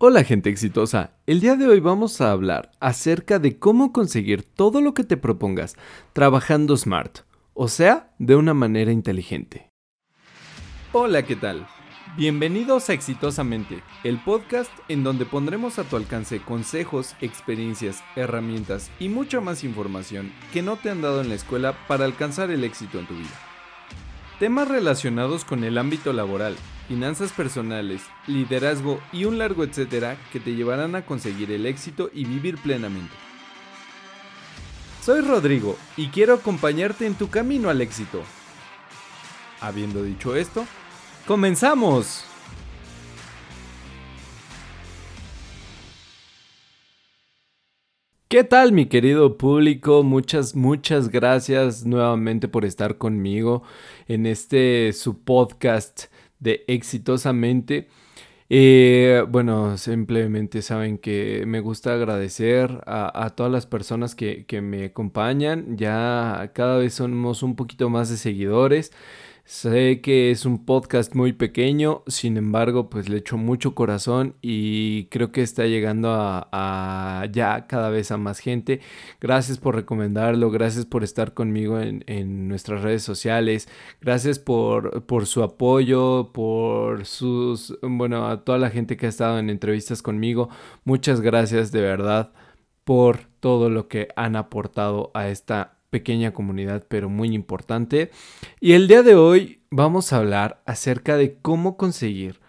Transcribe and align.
Hola 0.00 0.22
gente 0.22 0.48
exitosa, 0.48 1.16
el 1.26 1.40
día 1.40 1.56
de 1.56 1.66
hoy 1.66 1.80
vamos 1.80 2.20
a 2.20 2.30
hablar 2.30 2.70
acerca 2.78 3.40
de 3.40 3.58
cómo 3.58 3.92
conseguir 3.92 4.44
todo 4.44 4.80
lo 4.80 4.94
que 4.94 5.02
te 5.02 5.16
propongas 5.16 5.74
trabajando 6.12 6.76
smart, 6.76 7.22
o 7.52 7.66
sea, 7.66 8.14
de 8.20 8.36
una 8.36 8.54
manera 8.54 8.92
inteligente. 8.92 9.72
Hola, 10.92 11.24
¿qué 11.24 11.34
tal? 11.34 11.66
Bienvenidos 12.16 12.88
a 12.88 12.92
Exitosamente, 12.92 13.82
el 14.04 14.22
podcast 14.22 14.70
en 14.88 15.02
donde 15.02 15.26
pondremos 15.26 15.80
a 15.80 15.82
tu 15.82 15.96
alcance 15.96 16.38
consejos, 16.38 17.16
experiencias, 17.20 18.04
herramientas 18.14 18.92
y 19.00 19.08
mucha 19.08 19.40
más 19.40 19.64
información 19.64 20.30
que 20.52 20.62
no 20.62 20.76
te 20.76 20.90
han 20.90 21.02
dado 21.02 21.22
en 21.22 21.28
la 21.28 21.34
escuela 21.34 21.74
para 21.88 22.04
alcanzar 22.04 22.52
el 22.52 22.62
éxito 22.62 23.00
en 23.00 23.06
tu 23.08 23.14
vida. 23.14 23.47
Temas 24.38 24.68
relacionados 24.68 25.44
con 25.44 25.64
el 25.64 25.78
ámbito 25.78 26.12
laboral, 26.12 26.56
finanzas 26.86 27.32
personales, 27.32 28.02
liderazgo 28.28 29.00
y 29.12 29.24
un 29.24 29.36
largo 29.36 29.64
etcétera 29.64 30.16
que 30.32 30.38
te 30.38 30.54
llevarán 30.54 30.94
a 30.94 31.04
conseguir 31.04 31.50
el 31.50 31.66
éxito 31.66 32.08
y 32.14 32.24
vivir 32.24 32.56
plenamente. 32.58 33.12
Soy 35.02 35.22
Rodrigo 35.22 35.76
y 35.96 36.08
quiero 36.08 36.34
acompañarte 36.34 37.04
en 37.04 37.16
tu 37.16 37.30
camino 37.30 37.68
al 37.68 37.80
éxito. 37.80 38.22
Habiendo 39.60 40.04
dicho 40.04 40.36
esto, 40.36 40.64
¡comenzamos! 41.26 42.27
¿Qué 48.28 48.44
tal 48.44 48.72
mi 48.72 48.84
querido 48.84 49.38
público? 49.38 50.02
Muchas, 50.02 50.54
muchas 50.54 51.08
gracias 51.08 51.86
nuevamente 51.86 52.46
por 52.46 52.66
estar 52.66 52.98
conmigo 52.98 53.62
en 54.06 54.26
este 54.26 54.92
su 54.92 55.22
podcast 55.24 56.12
de 56.38 56.62
Exitosamente. 56.68 57.88
Eh, 58.50 59.24
bueno, 59.30 59.78
simplemente 59.78 60.60
saben 60.60 60.98
que 60.98 61.44
me 61.46 61.60
gusta 61.60 61.94
agradecer 61.94 62.82
a, 62.86 63.30
todas 63.34 63.50
las 63.50 63.64
personas 63.64 64.14
que, 64.14 64.44
que, 64.44 64.60
me 64.60 64.84
acompañan. 64.84 65.78
Ya 65.78 66.50
cada 66.54 66.76
vez 66.76 66.94
somos 66.94 67.42
un 67.42 67.56
poquito 67.56 67.88
más 67.88 68.10
de 68.10 68.18
seguidores. 68.18 68.92
Sé 69.48 70.02
que 70.02 70.30
es 70.30 70.44
un 70.44 70.66
podcast 70.66 71.14
muy 71.14 71.32
pequeño, 71.32 72.02
sin 72.06 72.36
embargo, 72.36 72.90
pues 72.90 73.08
le 73.08 73.16
echo 73.16 73.38
mucho 73.38 73.74
corazón 73.74 74.36
y 74.42 75.06
creo 75.06 75.32
que 75.32 75.40
está 75.40 75.64
llegando 75.64 76.10
a, 76.12 77.26
ya 77.32 77.66
cada 77.66 77.88
vez 77.88 78.10
a 78.10 78.18
más 78.18 78.40
gente. 78.40 78.80
Gracias 79.22 79.56
por 79.56 79.74
recomendarlo, 79.74 80.50
gracias 80.50 80.84
por 80.84 81.02
estar 81.02 81.32
conmigo 81.32 81.80
en, 81.80 82.46
nuestras 82.48 82.82
redes 82.82 83.02
sociales, 83.02 83.70
gracias 84.02 84.38
por, 84.38 85.06
por, 85.06 85.26
su 85.26 85.42
apoyo, 85.42 86.30
por 86.34 87.06
sus, 87.06 87.74
bueno, 87.80 88.28
a 88.28 88.44
toda 88.44 88.58
la 88.58 88.68
gente 88.68 88.98
que 88.98 89.06
ha 89.06 89.08
estado 89.08 89.38
en 89.38 89.48
entrevistas 89.48 90.02
conmigo. 90.02 90.50
Muchas 90.84 91.22
gracias 91.22 91.72
de 91.72 91.80
verdad 91.80 92.34
por 92.84 93.20
todo 93.40 93.70
lo 93.70 93.88
que 93.88 94.08
han 94.14 94.36
aportado 94.36 95.10
a 95.14 95.28
esta 95.30 95.77
pequeña 95.90 96.32
comunidad, 96.32 96.84
pero 96.88 97.08
muy 97.08 97.34
importante. 97.34 98.10
Y 98.60 98.72
el 98.72 98.88
día 98.88 99.02
de 99.02 99.14
hoy 99.14 99.62
vamos 99.70 100.12
a 100.12 100.18
hablar 100.18 100.62
acerca 100.66 101.16
de 101.16 101.38
cómo 101.40 101.76
conseguir 101.76 102.40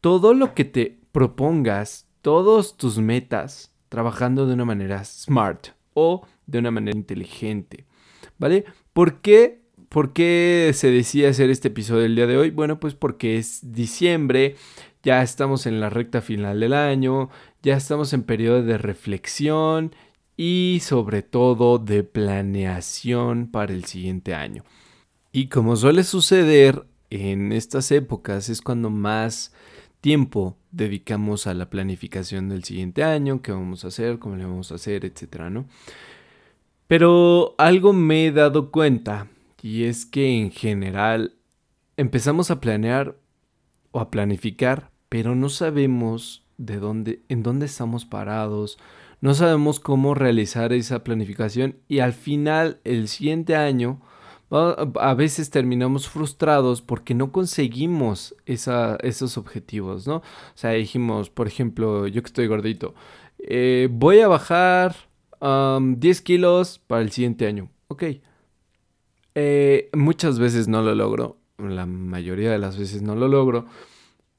todo 0.00 0.34
lo 0.34 0.54
que 0.54 0.64
te 0.64 0.98
propongas, 1.12 2.06
todos 2.22 2.76
tus 2.76 2.98
metas, 2.98 3.72
trabajando 3.88 4.46
de 4.46 4.54
una 4.54 4.64
manera 4.64 5.04
smart 5.04 5.68
o 5.94 6.26
de 6.46 6.58
una 6.58 6.70
manera 6.70 6.96
inteligente. 6.96 7.86
¿Vale? 8.38 8.64
¿Por 8.92 9.20
qué? 9.20 9.62
¿Por 9.88 10.12
qué 10.12 10.72
se 10.74 10.90
decía 10.90 11.30
hacer 11.30 11.50
este 11.50 11.68
episodio 11.68 12.04
el 12.04 12.14
día 12.14 12.26
de 12.26 12.36
hoy? 12.36 12.50
Bueno, 12.50 12.78
pues 12.78 12.94
porque 12.94 13.38
es 13.38 13.72
diciembre, 13.72 14.56
ya 15.02 15.22
estamos 15.22 15.66
en 15.66 15.80
la 15.80 15.88
recta 15.88 16.20
final 16.20 16.60
del 16.60 16.74
año, 16.74 17.30
ya 17.62 17.76
estamos 17.76 18.12
en 18.12 18.22
periodo 18.22 18.62
de 18.62 18.76
reflexión, 18.76 19.94
y 20.38 20.78
sobre 20.82 21.22
todo 21.22 21.78
de 21.78 22.04
planeación 22.04 23.48
para 23.48 23.74
el 23.74 23.84
siguiente 23.84 24.34
año. 24.34 24.62
Y 25.32 25.48
como 25.48 25.74
suele 25.74 26.04
suceder 26.04 26.86
en 27.10 27.50
estas 27.50 27.90
épocas 27.90 28.48
es 28.48 28.62
cuando 28.62 28.88
más 28.88 29.52
tiempo 30.00 30.56
dedicamos 30.70 31.48
a 31.48 31.54
la 31.54 31.68
planificación 31.68 32.48
del 32.48 32.62
siguiente 32.62 33.02
año, 33.02 33.42
qué 33.42 33.50
vamos 33.50 33.84
a 33.84 33.88
hacer, 33.88 34.20
cómo 34.20 34.36
le 34.36 34.44
vamos 34.44 34.70
a 34.70 34.76
hacer, 34.76 35.04
etcétera, 35.04 35.50
¿no? 35.50 35.66
Pero 36.86 37.56
algo 37.58 37.92
me 37.92 38.26
he 38.26 38.32
dado 38.32 38.70
cuenta 38.70 39.26
y 39.60 39.84
es 39.84 40.06
que 40.06 40.38
en 40.38 40.52
general 40.52 41.34
empezamos 41.96 42.52
a 42.52 42.60
planear 42.60 43.16
o 43.90 43.98
a 43.98 44.12
planificar, 44.12 44.92
pero 45.08 45.34
no 45.34 45.48
sabemos 45.48 46.44
de 46.58 46.78
dónde 46.78 47.22
en 47.28 47.42
dónde 47.42 47.66
estamos 47.66 48.04
parados, 48.04 48.78
no 49.20 49.34
sabemos 49.34 49.80
cómo 49.80 50.14
realizar 50.14 50.72
esa 50.72 51.02
planificación 51.04 51.76
y 51.88 52.00
al 52.00 52.12
final, 52.12 52.80
el 52.84 53.08
siguiente 53.08 53.56
año, 53.56 54.00
a 54.50 55.14
veces 55.14 55.50
terminamos 55.50 56.08
frustrados 56.08 56.80
porque 56.80 57.14
no 57.14 57.32
conseguimos 57.32 58.34
esos 58.46 59.36
objetivos, 59.36 60.06
¿no? 60.06 60.16
O 60.16 60.22
sea, 60.54 60.70
dijimos, 60.70 61.28
por 61.28 61.46
ejemplo, 61.46 62.06
yo 62.06 62.22
que 62.22 62.28
estoy 62.28 62.46
gordito, 62.46 62.94
eh, 63.38 63.88
voy 63.90 64.20
a 64.20 64.28
bajar 64.28 64.96
10 65.40 66.20
kilos 66.22 66.80
para 66.86 67.02
el 67.02 67.10
siguiente 67.10 67.46
año. 67.46 67.68
Ok. 67.88 68.04
Eh, 69.34 69.90
muchas 69.92 70.38
veces 70.38 70.66
no 70.66 70.82
lo 70.82 70.94
logro, 70.94 71.36
la 71.58 71.86
mayoría 71.86 72.50
de 72.50 72.58
las 72.58 72.78
veces 72.78 73.02
no 73.02 73.14
lo 73.14 73.28
logro. 73.28 73.66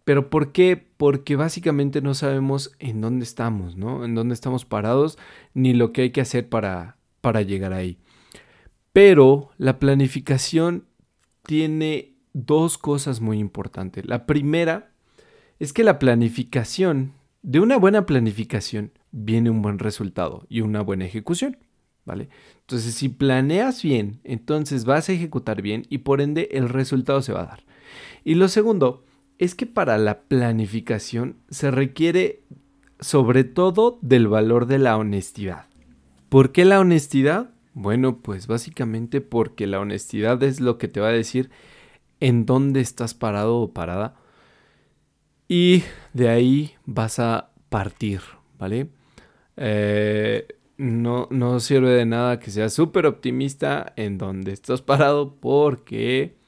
¿Pero 0.10 0.32
por 0.32 0.52
qué? 0.52 0.76
Porque 0.98 1.36
básicamente 1.36 2.02
no 2.02 2.16
sabemos 2.16 2.72
en 2.80 3.00
dónde 3.00 3.24
estamos, 3.24 3.76
¿no? 3.76 4.04
En 4.04 4.16
dónde 4.16 4.34
estamos 4.34 4.66
parados, 4.66 5.20
ni 5.54 5.76
lo 5.76 5.94
que 5.94 6.02
hay 6.02 6.10
que 6.10 6.22
hacer 6.22 6.50
para, 6.50 6.98
para 7.22 7.44
llegar 7.44 7.74
ahí. 7.74 8.00
Pero 8.92 9.52
la 9.60 9.78
planificación 9.78 10.86
tiene 11.44 12.16
dos 12.34 12.80
cosas 12.80 13.22
muy 13.22 13.38
importantes. 13.38 14.04
La 14.08 14.26
primera 14.26 14.94
es 15.60 15.74
que 15.74 15.84
la 15.84 16.00
planificación, 16.00 17.14
de 17.44 17.60
una 17.60 17.78
buena 17.78 18.08
planificación, 18.08 18.92
viene 19.12 19.52
un 19.52 19.62
buen 19.62 19.78
resultado 19.78 20.48
y 20.50 20.62
una 20.62 20.82
buena 20.82 21.06
ejecución. 21.06 21.60
¿Vale? 22.04 22.30
Entonces, 22.62 22.96
si 22.96 23.10
planeas 23.10 23.84
bien, 23.84 24.22
entonces 24.24 24.86
vas 24.86 25.08
a 25.08 25.14
ejecutar 25.14 25.62
bien 25.62 25.86
y 25.88 26.00
por 26.00 26.20
ende 26.20 26.50
el 26.54 26.68
resultado 26.68 27.22
se 27.22 27.32
va 27.32 27.44
a 27.44 27.46
dar. 27.46 27.64
Y 28.24 28.34
lo 28.34 28.48
segundo 28.48 29.04
es 29.40 29.56
que 29.56 29.66
para 29.66 29.98
la 29.98 30.22
planificación 30.24 31.38
se 31.50 31.72
requiere 31.72 32.44
sobre 33.00 33.46
todo 33.46 33.98
del 34.02 34.28
valor 34.28 34.66
de 34.66 34.78
la 34.78 34.98
honestidad. 34.98 35.66
¿Por 36.28 36.52
qué 36.52 36.66
la 36.66 36.80
honestidad? 36.80 37.52
Bueno, 37.74 38.20
pues 38.22 38.48
básicamente 38.48 39.22
porque 39.22 39.66
la 39.66 39.80
honestidad 39.80 40.44
es 40.44 40.60
lo 40.60 40.78
que 40.78 40.90
te 40.90 41.00
va 41.00 41.08
a 41.08 41.14
decir 41.14 41.50
en 42.20 42.46
dónde 42.46 42.82
estás 42.82 43.14
parado 43.14 43.58
o 43.58 43.74
parada. 43.74 44.16
Y 45.48 45.84
de 46.14 46.28
ahí 46.28 46.74
vas 46.86 47.20
a 47.20 47.52
partir, 47.70 48.20
¿vale? 48.60 48.90
Eh, 49.56 50.48
no, 50.78 51.28
no 51.32 51.62
sirve 51.62 51.92
de 51.92 52.06
nada 52.06 52.40
que 52.40 52.52
seas 52.52 52.74
súper 52.74 53.06
optimista 53.06 53.94
en 53.96 54.18
dónde 54.18 54.52
estás 54.52 54.82
parado 54.82 55.36
porque 55.40 56.39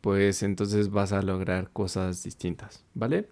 pues 0.00 0.42
entonces 0.42 0.90
vas 0.90 1.12
a 1.12 1.22
lograr 1.22 1.70
cosas 1.72 2.22
distintas, 2.22 2.84
¿vale? 2.94 3.28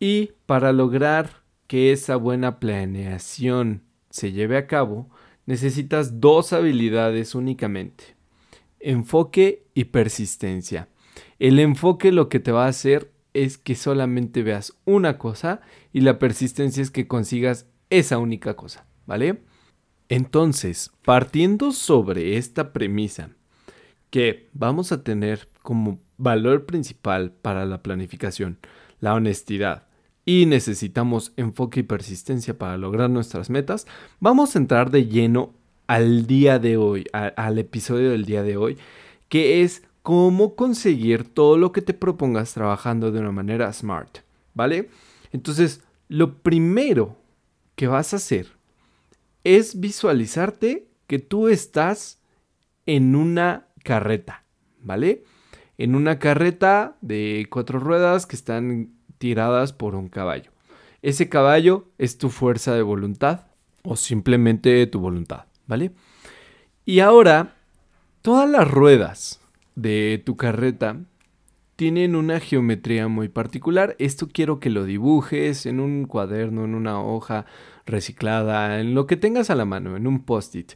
Y 0.00 0.32
para 0.46 0.72
lograr 0.72 1.42
que 1.66 1.92
esa 1.92 2.16
buena 2.16 2.60
planeación 2.60 3.82
se 4.10 4.32
lleve 4.32 4.56
a 4.56 4.66
cabo, 4.66 5.10
necesitas 5.46 6.20
dos 6.20 6.52
habilidades 6.52 7.34
únicamente. 7.34 8.16
Enfoque 8.80 9.66
y 9.74 9.84
persistencia. 9.84 10.88
El 11.38 11.58
enfoque 11.58 12.12
lo 12.12 12.28
que 12.28 12.40
te 12.40 12.52
va 12.52 12.66
a 12.66 12.68
hacer 12.68 13.12
es 13.34 13.58
que 13.58 13.74
solamente 13.74 14.42
veas 14.42 14.78
una 14.84 15.18
cosa 15.18 15.60
y 15.92 16.00
la 16.00 16.18
persistencia 16.18 16.82
es 16.82 16.90
que 16.90 17.06
consigas 17.06 17.66
esa 17.90 18.18
única 18.18 18.54
cosa, 18.56 18.86
¿vale? 19.06 19.42
Entonces, 20.08 20.90
partiendo 21.04 21.72
sobre 21.72 22.36
esta 22.38 22.72
premisa 22.72 23.30
que 24.10 24.48
vamos 24.52 24.90
a 24.92 25.02
tener 25.02 25.48
como 25.62 26.00
valor 26.18 26.66
principal 26.66 27.32
para 27.32 27.64
la 27.64 27.82
planificación 27.82 28.58
la 29.00 29.14
honestidad 29.14 29.84
y 30.24 30.46
necesitamos 30.46 31.32
enfoque 31.36 31.80
y 31.80 31.84
persistencia 31.84 32.58
para 32.58 32.76
lograr 32.76 33.08
nuestras 33.08 33.48
metas, 33.48 33.86
vamos 34.20 34.54
a 34.54 34.58
entrar 34.58 34.90
de 34.90 35.06
lleno 35.06 35.54
al 35.86 36.26
día 36.26 36.58
de 36.58 36.76
hoy, 36.76 37.06
al 37.12 37.58
episodio 37.58 38.10
del 38.10 38.26
día 38.26 38.42
de 38.42 38.58
hoy, 38.58 38.76
que 39.30 39.62
es 39.62 39.84
cómo 40.02 40.54
conseguir 40.54 41.24
todo 41.24 41.56
lo 41.56 41.72
que 41.72 41.80
te 41.80 41.94
propongas 41.94 42.52
trabajando 42.52 43.10
de 43.10 43.20
una 43.20 43.32
manera 43.32 43.72
smart, 43.72 44.18
¿vale? 44.52 44.90
Entonces, 45.32 45.82
lo 46.08 46.38
primero 46.38 47.16
que 47.74 47.86
vas 47.86 48.12
a 48.12 48.16
hacer 48.16 48.48
es 49.44 49.80
visualizarte 49.80 50.88
que 51.06 51.18
tú 51.18 51.48
estás 51.48 52.20
en 52.84 53.16
una 53.16 53.68
carreta, 53.82 54.44
¿vale? 54.82 55.24
En 55.78 55.94
una 55.94 56.18
carreta 56.18 56.96
de 57.00 57.46
cuatro 57.48 57.78
ruedas 57.78 58.26
que 58.26 58.36
están 58.36 58.90
tiradas 59.18 59.72
por 59.72 59.94
un 59.94 60.08
caballo. 60.08 60.50
Ese 61.02 61.28
caballo 61.28 61.86
es 61.98 62.18
tu 62.18 62.30
fuerza 62.30 62.74
de 62.74 62.82
voluntad 62.82 63.46
o 63.84 63.96
simplemente 63.96 64.86
tu 64.88 64.98
voluntad, 65.00 65.44
¿vale? 65.66 65.92
Y 66.84 67.00
ahora, 67.00 67.54
todas 68.22 68.50
las 68.50 68.68
ruedas 68.68 69.40
de 69.76 70.20
tu 70.24 70.36
carreta 70.36 70.96
tienen 71.76 72.16
una 72.16 72.40
geometría 72.40 73.06
muy 73.06 73.28
particular. 73.28 73.94
Esto 74.00 74.26
quiero 74.32 74.58
que 74.58 74.70
lo 74.70 74.84
dibujes 74.84 75.64
en 75.64 75.78
un 75.78 76.06
cuaderno, 76.06 76.64
en 76.64 76.74
una 76.74 77.00
hoja 77.00 77.46
reciclada, 77.86 78.80
en 78.80 78.94
lo 78.94 79.06
que 79.06 79.16
tengas 79.16 79.48
a 79.50 79.54
la 79.54 79.64
mano, 79.64 79.96
en 79.96 80.08
un 80.08 80.24
post-it. 80.24 80.72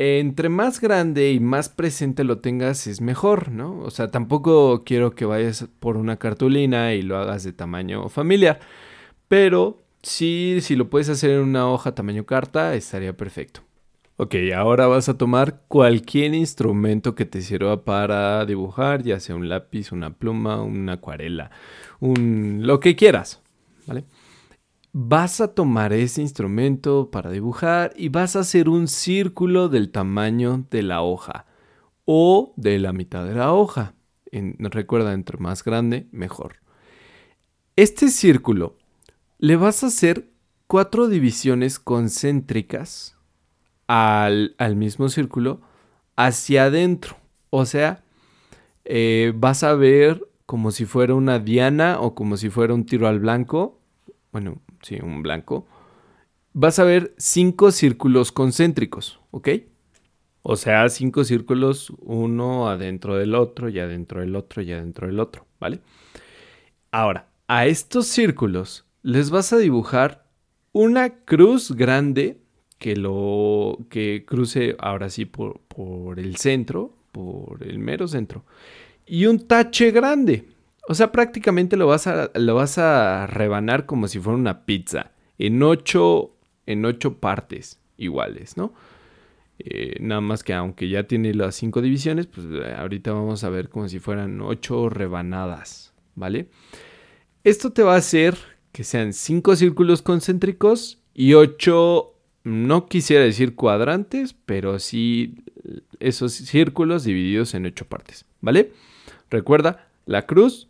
Entre 0.00 0.48
más 0.48 0.80
grande 0.80 1.32
y 1.32 1.40
más 1.40 1.68
presente 1.68 2.22
lo 2.22 2.38
tengas 2.38 2.86
es 2.86 3.00
mejor, 3.00 3.50
¿no? 3.50 3.80
O 3.80 3.90
sea, 3.90 4.12
tampoco 4.12 4.84
quiero 4.84 5.16
que 5.16 5.24
vayas 5.24 5.66
por 5.80 5.96
una 5.96 6.18
cartulina 6.18 6.94
y 6.94 7.02
lo 7.02 7.18
hagas 7.18 7.42
de 7.42 7.52
tamaño 7.52 8.08
familiar, 8.08 8.60
pero 9.26 9.82
sí, 10.00 10.58
si 10.60 10.76
lo 10.76 10.88
puedes 10.88 11.08
hacer 11.08 11.30
en 11.30 11.40
una 11.40 11.68
hoja 11.68 11.96
tamaño 11.96 12.26
carta, 12.26 12.76
estaría 12.76 13.16
perfecto. 13.16 13.62
Ok, 14.18 14.36
ahora 14.54 14.86
vas 14.86 15.08
a 15.08 15.18
tomar 15.18 15.62
cualquier 15.66 16.32
instrumento 16.32 17.16
que 17.16 17.24
te 17.24 17.42
sirva 17.42 17.82
para 17.84 18.46
dibujar, 18.46 19.02
ya 19.02 19.18
sea 19.18 19.34
un 19.34 19.48
lápiz, 19.48 19.90
una 19.90 20.14
pluma, 20.14 20.62
una 20.62 20.92
acuarela, 20.92 21.50
un 21.98 22.60
lo 22.62 22.78
que 22.78 22.94
quieras, 22.94 23.42
¿vale? 23.84 24.04
Vas 25.00 25.40
a 25.40 25.54
tomar 25.54 25.92
ese 25.92 26.22
instrumento 26.22 27.12
para 27.12 27.30
dibujar 27.30 27.92
y 27.94 28.08
vas 28.08 28.34
a 28.34 28.40
hacer 28.40 28.68
un 28.68 28.88
círculo 28.88 29.68
del 29.68 29.92
tamaño 29.92 30.66
de 30.72 30.82
la 30.82 31.02
hoja 31.02 31.46
o 32.04 32.52
de 32.56 32.80
la 32.80 32.92
mitad 32.92 33.24
de 33.24 33.34
la 33.34 33.52
hoja. 33.52 33.94
recuerda, 34.32 35.12
entre 35.12 35.38
más 35.38 35.62
grande, 35.62 36.08
mejor. 36.10 36.56
Este 37.76 38.08
círculo 38.08 38.76
le 39.38 39.54
vas 39.54 39.84
a 39.84 39.86
hacer 39.86 40.32
cuatro 40.66 41.06
divisiones 41.06 41.78
concéntricas 41.78 43.16
al, 43.86 44.56
mismo 44.74 45.10
círculo 45.10 45.60
hacia 46.16 46.64
adentro. 46.64 47.18
O 47.50 47.66
sea, 47.66 48.02
eh, 48.84 49.32
vas 49.36 49.62
a 49.62 49.74
ver 49.74 50.28
como 50.44 50.72
si 50.72 50.86
fuera 50.86 51.14
una 51.14 51.38
diana 51.38 52.00
o 52.00 52.16
como 52.16 52.36
si 52.36 52.50
fuera 52.50 52.74
un 52.74 52.84
tiro 52.84 53.06
al 53.06 53.20
blanco. 53.20 53.78
Bueno, 54.32 54.60
sí, 54.82 54.98
un 55.02 55.22
blanco. 55.22 55.66
Vas 56.52 56.78
a 56.78 56.84
ver 56.84 57.14
cinco 57.18 57.70
círculos 57.70 58.32
concéntricos, 58.32 59.20
¿ok? 59.30 59.48
O 60.42 60.56
sea, 60.56 60.88
cinco 60.88 61.24
círculos, 61.24 61.92
uno 62.00 62.68
adentro 62.68 63.16
del 63.16 63.34
otro, 63.34 63.68
y 63.68 63.78
adentro 63.78 64.20
del 64.20 64.34
otro, 64.34 64.62
y 64.62 64.72
adentro 64.72 65.06
del 65.06 65.20
otro, 65.20 65.46
¿vale? 65.60 65.80
Ahora, 66.90 67.28
a 67.48 67.66
estos 67.66 68.06
círculos 68.06 68.86
les 69.02 69.30
vas 69.30 69.52
a 69.52 69.58
dibujar 69.58 70.26
una 70.72 71.10
cruz 71.24 71.72
grande 71.72 72.40
que 72.78 72.96
lo 72.96 73.78
que 73.90 74.24
cruce 74.26 74.76
ahora 74.78 75.10
sí 75.10 75.24
por, 75.24 75.60
por 75.68 76.18
el 76.18 76.36
centro, 76.36 76.94
por 77.12 77.62
el 77.62 77.78
mero 77.78 78.08
centro, 78.08 78.44
y 79.06 79.26
un 79.26 79.46
tache 79.46 79.90
grande. 79.90 80.44
O 80.90 80.94
sea, 80.94 81.12
prácticamente 81.12 81.76
lo 81.76 81.86
vas 81.86 82.06
a, 82.06 82.30
lo 82.34 82.54
vas 82.54 82.78
a 82.78 83.26
rebanar 83.26 83.84
como 83.84 84.08
si 84.08 84.18
fuera 84.20 84.38
una 84.38 84.64
pizza, 84.64 85.10
en 85.38 85.62
ocho, 85.62 86.34
en 86.64 86.86
ocho 86.86 87.18
partes 87.18 87.78
iguales, 87.98 88.56
¿no? 88.56 88.72
Eh, 89.58 89.96
nada 90.00 90.22
más 90.22 90.42
que 90.42 90.54
aunque 90.54 90.88
ya 90.88 91.02
tiene 91.02 91.34
las 91.34 91.56
cinco 91.56 91.82
divisiones, 91.82 92.26
pues 92.26 92.46
eh, 92.50 92.74
ahorita 92.74 93.12
vamos 93.12 93.44
a 93.44 93.50
ver 93.50 93.68
como 93.68 93.86
si 93.86 93.98
fueran 93.98 94.40
ocho 94.40 94.88
rebanadas, 94.88 95.92
¿vale? 96.14 96.48
Esto 97.44 97.70
te 97.70 97.82
va 97.82 97.92
a 97.92 97.98
hacer 97.98 98.38
que 98.72 98.82
sean 98.82 99.12
cinco 99.12 99.56
círculos 99.56 100.00
concéntricos 100.00 101.00
y 101.12 101.34
ocho 101.34 102.14
no 102.44 102.86
quisiera 102.86 103.24
decir 103.24 103.56
cuadrantes, 103.56 104.34
pero 104.46 104.78
sí 104.78 105.34
esos 106.00 106.32
círculos 106.32 107.04
divididos 107.04 107.52
en 107.52 107.66
ocho 107.66 107.84
partes, 107.84 108.24
¿vale? 108.40 108.72
Recuerda 109.28 109.86
la 110.06 110.24
cruz 110.24 110.67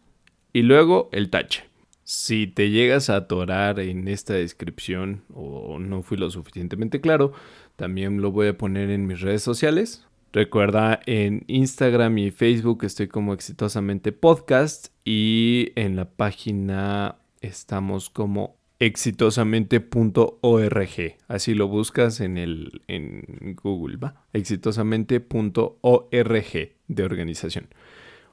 y 0.58 0.62
luego 0.62 1.08
el 1.12 1.30
tache. 1.30 1.64
Si 2.02 2.48
te 2.48 2.70
llegas 2.70 3.10
a 3.10 3.16
atorar 3.16 3.78
en 3.78 4.08
esta 4.08 4.34
descripción 4.34 5.22
o 5.32 5.78
no 5.78 6.02
fui 6.02 6.16
lo 6.16 6.32
suficientemente 6.32 7.00
claro, 7.00 7.32
también 7.76 8.20
lo 8.20 8.32
voy 8.32 8.48
a 8.48 8.58
poner 8.58 8.90
en 8.90 9.06
mis 9.06 9.20
redes 9.20 9.40
sociales. 9.40 10.04
Recuerda 10.32 10.98
en 11.06 11.44
Instagram 11.46 12.18
y 12.18 12.32
Facebook 12.32 12.82
estoy 12.82 13.06
como 13.06 13.34
exitosamente 13.34 14.10
podcast 14.10 14.88
y 15.04 15.70
en 15.76 15.94
la 15.94 16.10
página 16.10 17.18
estamos 17.40 18.10
como 18.10 18.56
exitosamente.org. 18.80 21.16
Así 21.28 21.54
lo 21.54 21.68
buscas 21.68 22.18
en, 22.18 22.36
el, 22.36 22.82
en 22.88 23.54
Google, 23.62 23.96
¿va? 23.96 24.24
Exitosamente.org 24.32 26.72
de 26.88 27.04
organización. 27.04 27.68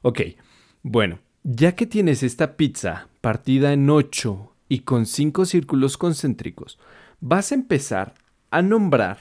Ok, 0.02 0.22
bueno, 0.82 1.20
ya 1.48 1.76
que 1.76 1.86
tienes 1.86 2.24
esta 2.24 2.56
pizza 2.56 3.06
partida 3.20 3.72
en 3.72 3.88
8 3.88 4.52
y 4.68 4.80
con 4.80 5.06
5 5.06 5.44
círculos 5.44 5.96
concéntricos, 5.96 6.76
vas 7.20 7.52
a 7.52 7.54
empezar 7.54 8.14
a 8.50 8.62
nombrar 8.62 9.20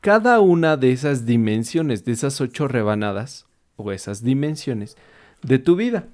cada 0.00 0.38
una 0.38 0.76
de 0.76 0.92
esas 0.92 1.26
dimensiones, 1.26 2.04
de 2.04 2.12
esas 2.12 2.40
8 2.40 2.68
rebanadas 2.68 3.46
o 3.74 3.90
esas 3.90 4.22
dimensiones 4.22 4.96
de 5.42 5.58
tu 5.58 5.74
vida. 5.74 6.06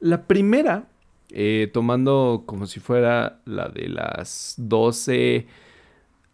La 0.00 0.26
primera 0.26 0.84
eh, 1.30 1.70
tomando 1.72 2.44
como 2.44 2.66
si 2.66 2.78
fuera 2.78 3.40
la 3.46 3.68
de 3.70 3.88
las 3.88 4.54
12 4.58 5.46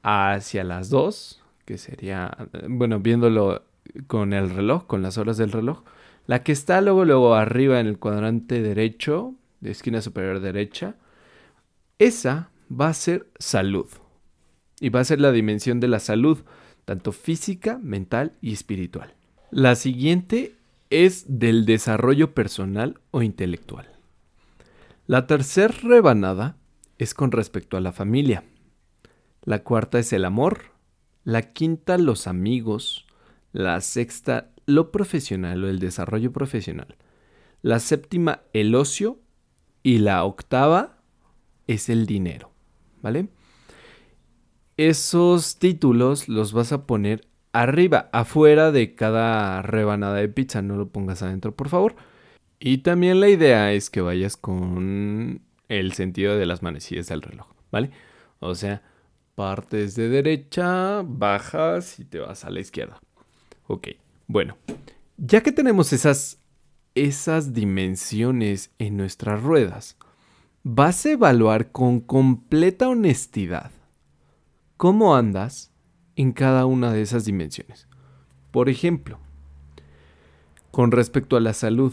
hacia 0.03 0.65
las 0.65 0.91
2, 0.91 1.41
que 1.65 1.79
sería, 1.79 2.37
bueno, 2.69 2.99
viéndolo 2.99 3.63
con 4.09 4.33
el 4.33 4.51
reloj, 4.51 4.87
con 4.89 5.03
las 5.03 5.19
horas 5.19 5.37
del 5.37 5.53
reloj. 5.53 5.85
La 6.27 6.43
que 6.43 6.53
está 6.53 6.81
luego, 6.81 7.05
luego 7.05 7.35
arriba 7.35 7.81
en 7.81 7.87
el 7.87 7.99
cuadrante 7.99 8.63
derecho, 8.63 9.35
de 9.61 9.71
esquina 9.71 10.01
superior 10.01 10.41
derecha, 10.41 10.97
esa 11.99 12.51
va 12.71 12.89
a 12.89 12.95
ser 12.95 13.27
salud. 13.39 13.87
Y 14.81 14.89
va 14.89 15.01
a 15.01 15.05
ser 15.05 15.21
la 15.21 15.33
dimensión 15.33 15.81
de 15.81 15.89
la 15.89 16.01
salud, 16.01 16.39
tanto 16.85 17.13
física, 17.13 17.79
mental 17.83 18.33
y 18.41 18.53
espiritual. 18.53 19.15
La 19.51 19.75
siguiente 19.75 20.57
es 20.91 21.25
del 21.27 21.67
desarrollo 21.67 22.35
personal 22.35 23.01
o 23.11 23.23
intelectual. 23.23 23.89
La 25.07 25.27
tercera 25.27 25.75
rebanada 25.83 26.57
es 26.99 27.15
con 27.15 27.33
respecto 27.33 27.77
a 27.77 27.81
la 27.81 27.93
familia. 27.93 28.45
La 29.45 29.63
cuarta 29.63 29.99
es 29.99 30.13
el 30.13 30.25
amor. 30.25 30.73
La 31.25 31.43
quinta 31.43 31.99
los 31.99 32.27
amigos. 32.27 33.07
La 33.53 33.81
sexta 33.81 34.52
lo 34.67 34.91
profesional 34.91 35.65
o 35.65 35.69
el 35.69 35.79
desarrollo 35.79 36.33
profesional. 36.33 36.97
La 37.63 37.79
séptima 37.79 38.43
el 38.53 38.75
ocio. 38.75 39.19
Y 39.85 39.99
la 39.99 40.23
octava 40.23 40.99
es 41.67 41.89
el 41.89 42.07
dinero. 42.07 42.53
¿Vale? 43.03 43.29
Esos 44.77 45.59
títulos 45.59 46.29
los 46.29 46.53
vas 46.53 46.71
a 46.73 46.87
poner 46.87 47.27
arriba, 47.53 48.09
afuera 48.13 48.71
de 48.71 48.95
cada 48.95 49.61
rebanada 49.63 50.15
de 50.17 50.29
pizza. 50.29 50.63
No 50.63 50.77
lo 50.77 50.89
pongas 50.91 51.23
adentro, 51.23 51.55
por 51.57 51.69
favor. 51.69 51.97
Y 52.61 52.79
también 52.79 53.19
la 53.19 53.29
idea 53.29 53.73
es 53.73 53.91
que 53.91 54.01
vayas 54.01 54.37
con 54.37 55.43
el 55.69 55.93
sentido 55.95 56.37
de 56.37 56.47
las 56.47 56.63
manecillas 56.63 57.09
del 57.09 57.23
reloj, 57.23 57.49
¿vale? 57.73 57.91
O 58.39 58.55
sea, 58.55 58.83
partes 59.35 59.97
de 59.97 60.09
derecha, 60.09 61.03
bajas 61.05 61.99
y 61.99 62.05
te 62.05 62.21
vas 62.21 62.45
a 62.45 62.51
la 62.51 62.61
izquierda. 62.61 63.01
Ok, 63.67 63.89
bueno, 64.27 64.57
ya 65.17 65.43
que 65.43 65.53
tenemos 65.53 65.93
esas, 65.93 66.41
esas 66.95 67.53
dimensiones 67.53 68.71
en 68.79 68.97
nuestras 68.97 69.43
ruedas, 69.43 69.97
vas 70.63 71.05
a 71.07 71.13
evaluar 71.13 71.71
con 71.71 72.01
completa 72.01 72.89
honestidad 72.89 73.71
cómo 74.77 75.15
andas 75.17 75.73
en 76.17 76.33
cada 76.33 76.67
una 76.67 76.93
de 76.93 77.03
esas 77.03 77.25
dimensiones. 77.25 77.89
Por 78.51 78.69
ejemplo, 78.69 79.19
con 80.71 80.91
respecto 80.91 81.37
a 81.37 81.41
la 81.41 81.55
salud, 81.55 81.93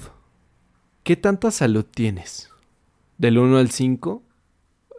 ¿Qué 1.10 1.16
tanta 1.16 1.50
salud 1.50 1.86
tienes? 1.86 2.52
Del 3.18 3.40
1 3.40 3.58
al 3.58 3.72
5, 3.72 4.22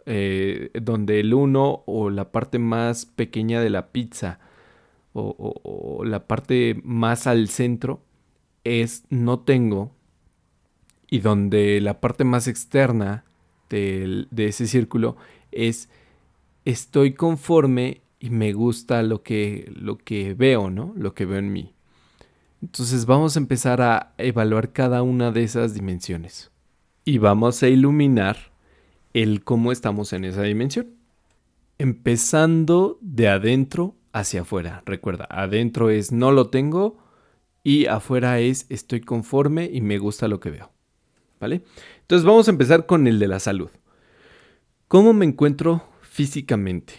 eh, 0.05 0.69
donde 0.81 1.21
el 1.21 1.33
1 1.33 1.83
o 1.85 2.09
la 2.09 2.33
parte 2.33 2.59
más 2.59 3.05
pequeña 3.05 3.61
de 3.61 3.69
la 3.69 3.93
pizza 3.93 4.39
o, 5.13 6.03
la 6.05 6.27
parte 6.27 6.79
más 6.83 7.27
al 7.27 7.49
centro 7.49 8.01
es 8.63 9.03
no 9.09 9.39
tengo 9.39 9.91
y 11.09 11.19
donde 11.19 11.81
la 11.81 11.99
parte 11.99 12.23
más 12.23 12.47
externa 12.47 13.25
de, 13.69 14.27
de 14.31 14.47
ese 14.47 14.67
círculo 14.67 15.17
es 15.51 15.89
estoy 16.65 17.13
conforme 17.13 18.01
y 18.19 18.29
me 18.29 18.53
gusta 18.53 19.01
lo 19.03 19.23
que, 19.23 19.71
lo 19.75 19.97
que 19.97 20.33
veo, 20.35 20.69
¿no? 20.69 20.93
Lo 20.95 21.13
que 21.13 21.25
veo 21.25 21.39
en 21.39 21.51
mí. 21.51 21.73
Entonces 22.61 23.07
vamos 23.07 23.35
a 23.35 23.39
empezar 23.39 23.81
a 23.81 24.13
evaluar 24.19 24.71
cada 24.71 25.01
una 25.01 25.31
de 25.31 25.43
esas 25.43 25.73
dimensiones. 25.73 26.51
Y 27.03 27.17
vamos 27.17 27.63
a 27.63 27.67
iluminar 27.67 28.37
el 29.13 29.43
cómo 29.43 29.71
estamos 29.71 30.13
en 30.13 30.25
esa 30.25 30.43
dimensión. 30.43 30.87
Empezando 31.79 32.99
de 33.01 33.27
adentro 33.27 33.95
hacia 34.13 34.41
afuera. 34.41 34.83
Recuerda, 34.85 35.27
adentro 35.29 35.89
es 35.89 36.11
no 36.11 36.31
lo 36.31 36.49
tengo 36.49 36.97
y 37.63 37.85
afuera 37.85 38.39
es 38.39 38.65
estoy 38.69 39.01
conforme 39.01 39.69
y 39.71 39.81
me 39.81 39.97
gusta 39.97 40.27
lo 40.27 40.39
que 40.39 40.51
veo. 40.51 40.71
¿Vale? 41.39 41.63
Entonces 42.01 42.25
vamos 42.25 42.47
a 42.47 42.51
empezar 42.51 42.85
con 42.85 43.07
el 43.07 43.17
de 43.17 43.27
la 43.27 43.39
salud. 43.39 43.69
¿Cómo 44.87 45.13
me 45.13 45.25
encuentro 45.25 45.83
físicamente? 46.01 46.93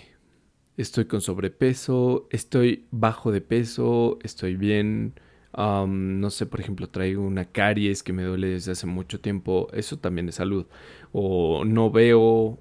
Estoy 0.77 1.05
con 1.05 1.21
sobrepeso, 1.21 2.27
estoy 2.31 2.87
bajo 2.91 3.31
de 3.31 3.43
peso, 3.43 4.19
estoy 4.23 4.57
bien, 4.57 5.15
no 5.55 6.31
sé, 6.31 6.47
por 6.47 6.61
ejemplo, 6.61 6.89
traigo 6.89 7.23
una 7.23 7.45
caries 7.45 8.03
que 8.03 8.15
me 8.15 8.25
duele 8.25 8.49
desde 8.49 8.73
hace 8.73 8.87
mucho 8.87 9.21
tiempo, 9.21 9.69
eso 9.75 9.99
también 9.99 10.29
es 10.31 10.37
salud. 10.37 10.67
O 11.13 11.65
no 11.67 11.91
veo, 11.91 12.59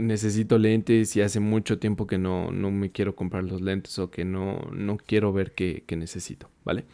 necesito 0.00 0.58
lentes 0.58 1.16
y 1.16 1.20
hace 1.22 1.40
mucho 1.40 1.78
tiempo 1.78 2.06
que 2.06 2.18
no, 2.18 2.50
no, 2.50 2.70
me 2.70 2.90
quiero 2.90 3.14
comprar 3.14 3.44
los 3.44 3.60
lentes 3.60 3.98
o 3.98 4.10
que 4.10 4.24
no, 4.24 4.58
no 4.72 4.96
quiero 4.96 5.32
ver 5.32 5.52
qué, 5.52 5.84
necesito, 5.96 6.48
¿vale? 6.64 6.84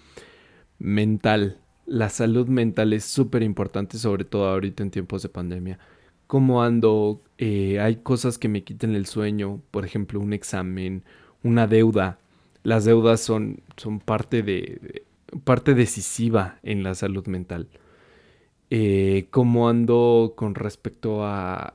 Mental. 0.78 1.58
La 1.86 2.08
salud 2.08 2.46
mental 2.48 2.92
es 2.92 3.04
súper 3.04 3.42
importante, 3.42 3.98
sobre 3.98 4.24
todo 4.24 4.48
ahorita 4.48 4.82
en 4.82 4.90
tiempos 4.90 5.22
de 5.22 5.28
pandemia. 5.28 5.78
¿Cómo 6.26 6.62
ando? 6.62 7.22
Eh, 7.38 7.80
hay 7.80 7.96
cosas 7.96 8.38
que 8.38 8.48
me 8.48 8.62
quiten 8.62 8.94
el 8.94 9.06
sueño, 9.06 9.60
por 9.70 9.84
ejemplo, 9.84 10.20
un 10.20 10.32
examen, 10.32 11.02
una 11.42 11.66
deuda. 11.66 12.18
Las 12.62 12.84
deudas 12.84 13.20
son, 13.20 13.62
son 13.76 13.98
parte 13.98 14.42
de, 14.42 15.04
parte 15.44 15.74
decisiva 15.74 16.58
en 16.62 16.82
la 16.82 16.94
salud 16.94 17.26
mental. 17.26 17.68
Eh, 18.72 19.26
cómo 19.30 19.68
ando 19.68 20.34
con 20.36 20.54
respecto 20.54 21.24
a, 21.24 21.74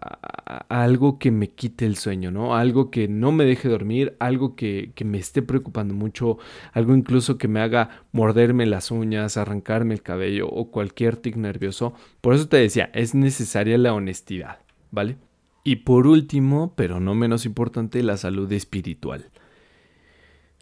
algo 0.69 1.19
que 1.19 1.29
me 1.29 1.49
quite 1.49 1.85
el 1.85 1.97
sueño, 1.97 2.31
¿no? 2.31 2.55
Algo 2.55 2.89
que 2.89 3.09
no 3.09 3.33
me 3.33 3.43
deje 3.43 3.67
dormir, 3.67 4.15
algo 4.19 4.55
que, 4.55 4.93
que, 4.95 5.03
me 5.03 5.17
esté 5.17 5.41
preocupando 5.41 5.93
mucho, 5.93 6.37
algo 6.71 6.95
incluso 6.95 7.37
que 7.37 7.49
me 7.49 7.59
haga 7.59 8.05
morderme 8.13 8.65
las 8.65 8.91
uñas, 8.91 9.35
arrancarme 9.35 9.93
el 9.93 10.03
cabello 10.03 10.47
o 10.47 10.71
cualquier 10.71 11.17
tic 11.17 11.35
nervioso. 11.35 11.93
Por 12.21 12.33
eso 12.33 12.47
te 12.47 12.57
decía, 12.57 12.89
es 12.93 13.13
necesaria 13.13 13.77
la 13.77 13.93
honestidad, 13.93 14.59
¿vale? 14.91 15.17
Y 15.65 15.77
por 15.77 16.07
último, 16.07 16.73
pero 16.77 16.99
no 17.01 17.15
menos 17.15 17.45
importante, 17.45 18.03
la 18.03 18.17
salud 18.17 18.49
espiritual. 18.53 19.31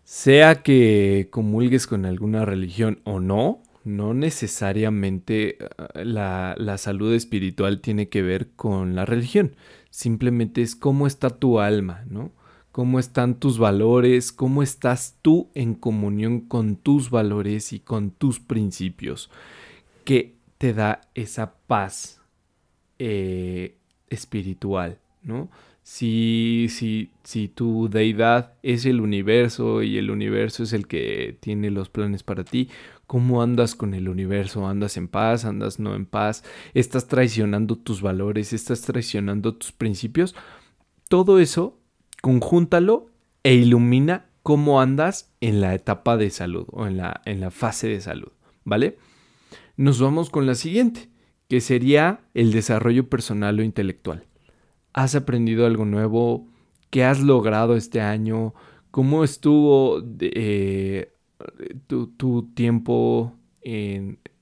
Sea 0.04 0.64
que 0.64 1.28
comulgues 1.30 1.88
con 1.88 2.06
alguna 2.06 2.46
religión 2.46 3.02
o 3.04 3.20
no, 3.20 3.63
no 3.84 4.14
necesariamente 4.14 5.58
eh, 5.60 6.06
la, 6.06 6.56
la, 6.58 6.78
salud 6.78 7.14
espiritual 7.14 7.82
tiene 7.82 8.10
que 8.10 8.22
ver 8.22 8.52
con 8.52 8.96
la 8.96 9.06
religión. 9.06 9.56
Simplemente 9.90 10.62
es 10.62 10.76
cómo 10.76 11.08
está 11.08 11.30
tu 11.30 11.60
alma, 11.60 12.04
¿no? 12.10 12.32
Cómo 12.72 13.00
están 13.00 13.36
tus 13.36 13.60
valores, 13.60 14.32
cómo 14.32 14.64
estás 14.64 15.18
tú 15.22 15.50
en 15.54 15.76
comunión 15.76 16.42
con 16.42 16.76
tus 16.76 17.10
valores 17.10 17.72
y 17.72 17.80
con 17.80 18.10
tus 18.10 18.40
principios, 18.40 19.30
que 20.06 20.36
te 20.58 20.74
da 20.74 21.02
esa 21.14 21.54
paz 21.68 22.22
eh, 22.98 23.78
espiritual, 24.10 24.98
¿no? 25.22 25.50
Si, 25.84 26.68
si, 26.70 27.12
si 27.24 27.50
tu 27.50 27.90
deidad 27.90 28.54
es 28.64 28.86
el 28.86 29.02
universo 29.02 29.84
y 29.84 29.98
el 29.98 30.12
universo 30.12 30.64
es 30.64 30.72
el 30.72 30.88
que 30.88 31.38
tiene 31.42 31.72
los 31.72 31.90
planes 31.90 32.24
para 32.24 32.46
ti, 32.46 32.70
¿cómo 33.06 33.42
andas 33.42 33.76
con 33.76 33.94
el 33.94 34.08
universo? 34.08 34.66
¿Andas 34.66 34.96
en 34.96 35.10
paz? 35.10 35.44
¿Andas 35.44 35.80
no 35.80 35.94
en 35.94 36.06
paz? 36.06 36.44
¿Estás 36.74 37.08
traicionando 37.08 37.78
tus 37.78 38.02
valores? 38.02 38.54
¿Estás 38.54 38.82
traicionando 38.82 39.56
tus 39.56 39.74
principios? 39.74 40.36
Todo 41.10 41.40
eso, 41.40 41.78
conjúntalo 42.22 43.10
e 43.44 43.54
ilumina 43.56 44.30
cómo 44.42 44.80
andas 44.80 45.34
en 45.42 45.60
la 45.60 45.76
etapa 45.76 46.16
de 46.16 46.30
salud 46.30 46.66
o 46.72 46.88
en 46.88 46.96
la, 46.98 47.22
en 47.26 47.42
la 47.42 47.52
fase 47.52 47.90
de 47.90 48.00
salud, 48.00 48.32
¿vale? 48.64 48.98
Nos 49.76 50.00
vamos 50.00 50.30
con 50.30 50.46
la 50.46 50.56
siguiente, 50.56 51.10
que 51.50 51.60
sería 51.60 52.22
el 52.34 52.54
desarrollo 52.54 53.10
personal 53.10 53.60
o 53.60 53.64
intelectual. 53.64 54.26
¿Has 54.94 55.16
aprendido 55.16 55.66
algo 55.66 55.86
nuevo? 55.86 56.48
¿Qué 56.92 57.04
has 57.04 57.20
logrado 57.20 57.76
este 57.76 58.00
año? 58.00 58.54
¿Cómo 58.92 59.24
estuvo 59.24 60.04
eh, 60.20 61.12
tu, 61.88 62.52
tiempo 62.54 63.34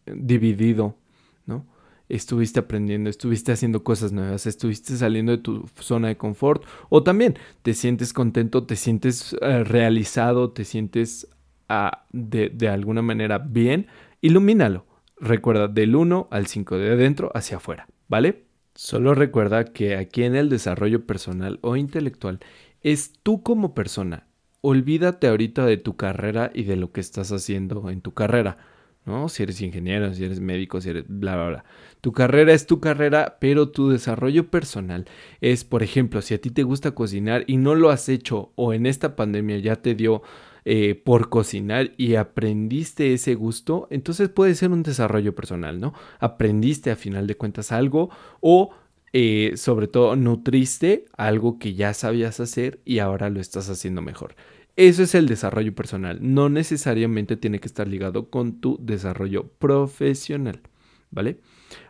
dividido? 0.05 0.97
¿no? 1.45 1.65
Estuviste 2.09 2.59
aprendiendo, 2.59 3.09
estuviste 3.09 3.53
haciendo 3.53 3.83
cosas 3.85 4.11
nuevas, 4.11 4.45
estuviste 4.45 4.97
saliendo 4.97 5.31
de 5.31 5.37
tu 5.37 5.65
zona 5.79 6.09
de 6.09 6.17
confort 6.17 6.65
o 6.89 7.01
también 7.01 7.37
te 7.61 7.73
sientes 7.73 8.11
contento, 8.11 8.65
te 8.65 8.75
sientes 8.75 9.33
eh, 9.39 9.63
realizado, 9.63 10.51
te 10.51 10.65
sientes 10.65 11.29
ah, 11.69 12.05
de, 12.11 12.49
de 12.49 12.67
alguna 12.67 13.01
manera 13.01 13.37
bien, 13.37 13.87
ilumínalo. 14.19 14.85
Recuerda 15.17 15.69
del 15.69 15.95
1 15.95 16.27
al 16.31 16.47
5 16.47 16.77
de 16.77 16.91
adentro 16.91 17.31
hacia 17.33 17.57
afuera, 17.57 17.87
¿vale? 18.09 18.50
Solo 18.73 19.13
recuerda 19.13 19.65
que 19.65 19.95
aquí 19.95 20.23
en 20.23 20.35
el 20.35 20.49
desarrollo 20.49 21.05
personal 21.05 21.59
o 21.61 21.75
intelectual 21.75 22.39
es 22.81 23.13
tú 23.23 23.43
como 23.43 23.73
persona. 23.73 24.27
Olvídate 24.61 25.27
ahorita 25.27 25.65
de 25.65 25.77
tu 25.77 25.95
carrera 25.95 26.51
y 26.53 26.63
de 26.63 26.75
lo 26.75 26.91
que 26.91 27.01
estás 27.01 27.31
haciendo 27.31 27.89
en 27.89 28.01
tu 28.01 28.13
carrera. 28.13 28.57
¿no? 29.05 29.29
Si 29.29 29.43
eres 29.43 29.61
ingeniero, 29.61 30.13
si 30.13 30.23
eres 30.23 30.39
médico, 30.39 30.79
si 30.81 30.89
eres 30.89 31.05
bla, 31.07 31.35
bla, 31.35 31.47
bla. 31.47 31.65
Tu 32.01 32.11
carrera 32.11 32.53
es 32.53 32.67
tu 32.67 32.79
carrera, 32.79 33.37
pero 33.39 33.69
tu 33.69 33.89
desarrollo 33.89 34.49
personal 34.49 35.05
es, 35.41 35.63
por 35.63 35.83
ejemplo, 35.83 36.21
si 36.21 36.33
a 36.33 36.41
ti 36.41 36.49
te 36.51 36.63
gusta 36.63 36.91
cocinar 36.91 37.43
y 37.47 37.57
no 37.57 37.75
lo 37.75 37.89
has 37.89 38.09
hecho 38.09 38.51
o 38.55 38.73
en 38.73 38.85
esta 38.85 39.15
pandemia 39.15 39.57
ya 39.59 39.75
te 39.75 39.95
dio 39.95 40.21
eh, 40.63 40.93
por 40.93 41.29
cocinar 41.29 41.91
y 41.97 42.15
aprendiste 42.15 43.13
ese 43.13 43.33
gusto, 43.33 43.87
entonces 43.89 44.29
puede 44.29 44.53
ser 44.53 44.71
un 44.71 44.83
desarrollo 44.83 45.33
personal, 45.33 45.79
¿no? 45.79 45.93
Aprendiste 46.19 46.91
a 46.91 46.95
final 46.95 47.25
de 47.25 47.35
cuentas 47.35 47.71
algo 47.71 48.11
o 48.41 48.69
eh, 49.13 49.53
sobre 49.55 49.87
todo 49.87 50.15
nutriste 50.15 51.05
algo 51.17 51.57
que 51.57 51.73
ya 51.73 51.95
sabías 51.95 52.39
hacer 52.39 52.79
y 52.85 52.99
ahora 52.99 53.31
lo 53.31 53.39
estás 53.39 53.69
haciendo 53.69 54.03
mejor. 54.03 54.35
Eso 54.75 55.03
es 55.03 55.15
el 55.15 55.27
desarrollo 55.27 55.73
personal. 55.73 56.19
No 56.21 56.47
necesariamente 56.47 57.37
tiene 57.37 57.59
que 57.59 57.67
estar 57.67 57.87
ligado 57.87 58.29
con 58.29 58.61
tu 58.61 58.77
desarrollo 58.81 59.47
profesional. 59.59 60.61
¿Vale? 61.09 61.39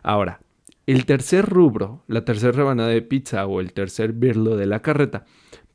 Ahora, 0.02 0.40
el 0.86 1.04
tercer 1.06 1.44
rubro, 1.46 2.02
la 2.08 2.24
tercera 2.24 2.52
rebanada 2.52 2.88
de 2.88 3.02
pizza 3.02 3.46
o 3.46 3.60
el 3.60 3.72
tercer 3.72 4.14
birlo 4.14 4.56
de 4.56 4.66
la 4.66 4.80
carreta 4.80 5.26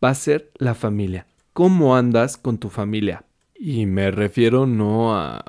va 0.04 0.10
a 0.10 0.16
ser 0.16 0.52
la 0.58 0.74
familia 0.74 1.28
cómo 1.58 1.96
andas 1.96 2.38
con 2.38 2.60
tu 2.60 2.70
familia. 2.70 3.26
Y 3.56 3.88
me 3.88 4.12
refiero 4.12 4.68
no 4.68 5.18
a, 5.18 5.44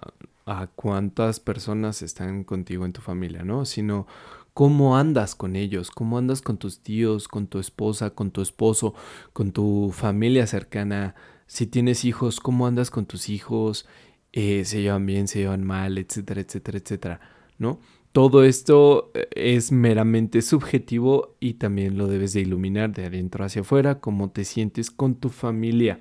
a 0.46 0.66
cuántas 0.68 1.38
personas 1.38 2.00
están 2.00 2.44
contigo 2.44 2.86
en 2.86 2.94
tu 2.94 3.02
familia, 3.02 3.42
¿no? 3.42 3.66
Sino 3.66 4.06
cómo 4.54 4.96
andas 4.96 5.34
con 5.34 5.54
ellos, 5.54 5.90
cómo 5.90 6.16
andas 6.16 6.40
con 6.40 6.56
tus 6.56 6.80
tíos, 6.80 7.28
con 7.28 7.46
tu 7.46 7.58
esposa, 7.58 8.08
con 8.08 8.30
tu 8.30 8.40
esposo, 8.40 8.94
con 9.34 9.52
tu 9.52 9.92
familia 9.92 10.46
cercana. 10.46 11.14
Si 11.46 11.66
tienes 11.66 12.06
hijos, 12.06 12.40
cómo 12.40 12.66
andas 12.66 12.90
con 12.90 13.04
tus 13.04 13.28
hijos, 13.28 13.86
eh, 14.32 14.64
se 14.64 14.80
llevan 14.80 15.04
bien, 15.04 15.28
se 15.28 15.40
llevan 15.40 15.62
mal, 15.62 15.98
etcétera, 15.98 16.40
etcétera, 16.40 16.78
etcétera, 16.78 17.20
¿no? 17.58 17.80
Todo 18.18 18.42
esto 18.42 19.12
eh, 19.14 19.28
es 19.36 19.70
meramente 19.70 20.42
subjetivo 20.42 21.36
y 21.38 21.54
también 21.54 21.96
lo 21.96 22.08
debes 22.08 22.32
de 22.32 22.40
iluminar 22.40 22.92
de 22.92 23.06
adentro 23.06 23.44
hacia 23.44 23.62
afuera, 23.62 24.00
cómo 24.00 24.30
te 24.32 24.44
sientes 24.44 24.90
con 24.90 25.14
tu 25.14 25.28
familia. 25.28 26.00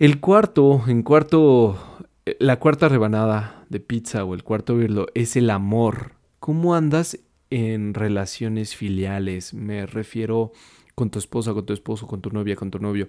El 0.00 0.18
cuarto, 0.18 0.82
en 0.88 1.04
cuarto, 1.04 1.78
eh, 2.26 2.36
la 2.40 2.58
cuarta 2.58 2.88
rebanada 2.88 3.64
de 3.68 3.78
pizza 3.78 4.24
o 4.24 4.34
el 4.34 4.42
cuarto 4.42 4.74
virlo 4.74 5.06
es 5.14 5.36
el 5.36 5.50
amor. 5.50 6.14
¿Cómo 6.40 6.74
andas 6.74 7.20
en 7.50 7.94
relaciones 7.94 8.74
filiales? 8.74 9.54
Me 9.54 9.86
refiero 9.86 10.50
con 10.96 11.10
tu 11.10 11.20
esposa, 11.20 11.54
con 11.54 11.66
tu 11.66 11.72
esposo, 11.72 12.08
con 12.08 12.20
tu 12.20 12.30
novia, 12.30 12.56
con 12.56 12.72
tu 12.72 12.80
novio. 12.80 13.08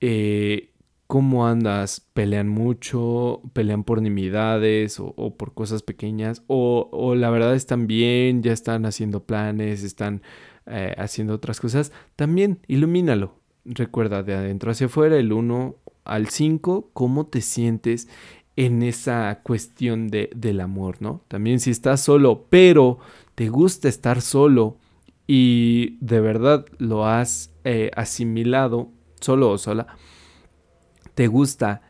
Eh, 0.00 0.72
¿Cómo 1.10 1.44
andas? 1.44 2.06
¿Pelean 2.12 2.48
mucho? 2.48 3.42
¿Pelean 3.52 3.82
por 3.82 4.00
nimiedades 4.00 5.00
o, 5.00 5.34
por 5.36 5.54
cosas 5.54 5.82
pequeñas? 5.82 6.44
O, 6.46 7.16
la 7.16 7.30
verdad 7.30 7.56
están 7.56 7.88
bien? 7.88 8.44
¿Ya 8.44 8.52
están 8.52 8.86
haciendo 8.86 9.24
planes? 9.24 9.82
¿Están 9.82 10.22
eh, 10.66 10.94
haciendo 10.98 11.34
otras 11.34 11.58
cosas? 11.58 11.90
También 12.14 12.60
ilumínalo. 12.68 13.34
Recuerda 13.64 14.22
de 14.22 14.34
adentro 14.34 14.70
hacia 14.70 14.86
afuera, 14.86 15.16
el 15.16 15.32
1 15.32 15.74
al 16.04 16.28
5, 16.28 16.90
cómo 16.92 17.26
te 17.26 17.40
sientes 17.40 18.06
en 18.54 18.84
esa 18.84 19.40
cuestión 19.42 20.10
de, 20.10 20.30
del 20.36 20.60
amor, 20.60 20.98
¿no? 21.02 21.24
También 21.26 21.58
si 21.58 21.72
estás 21.72 22.02
solo, 22.02 22.46
pero 22.50 23.00
te 23.34 23.48
gusta 23.48 23.88
estar 23.88 24.20
solo 24.20 24.76
y 25.26 25.98
de 26.00 26.20
verdad 26.20 26.66
lo 26.78 27.04
has 27.04 27.50
eh, 27.64 27.90
asimilado, 27.96 28.90
solo 29.20 29.50
o 29.50 29.58
sola, 29.58 29.88
te 31.20 31.26
gusta 31.26 31.82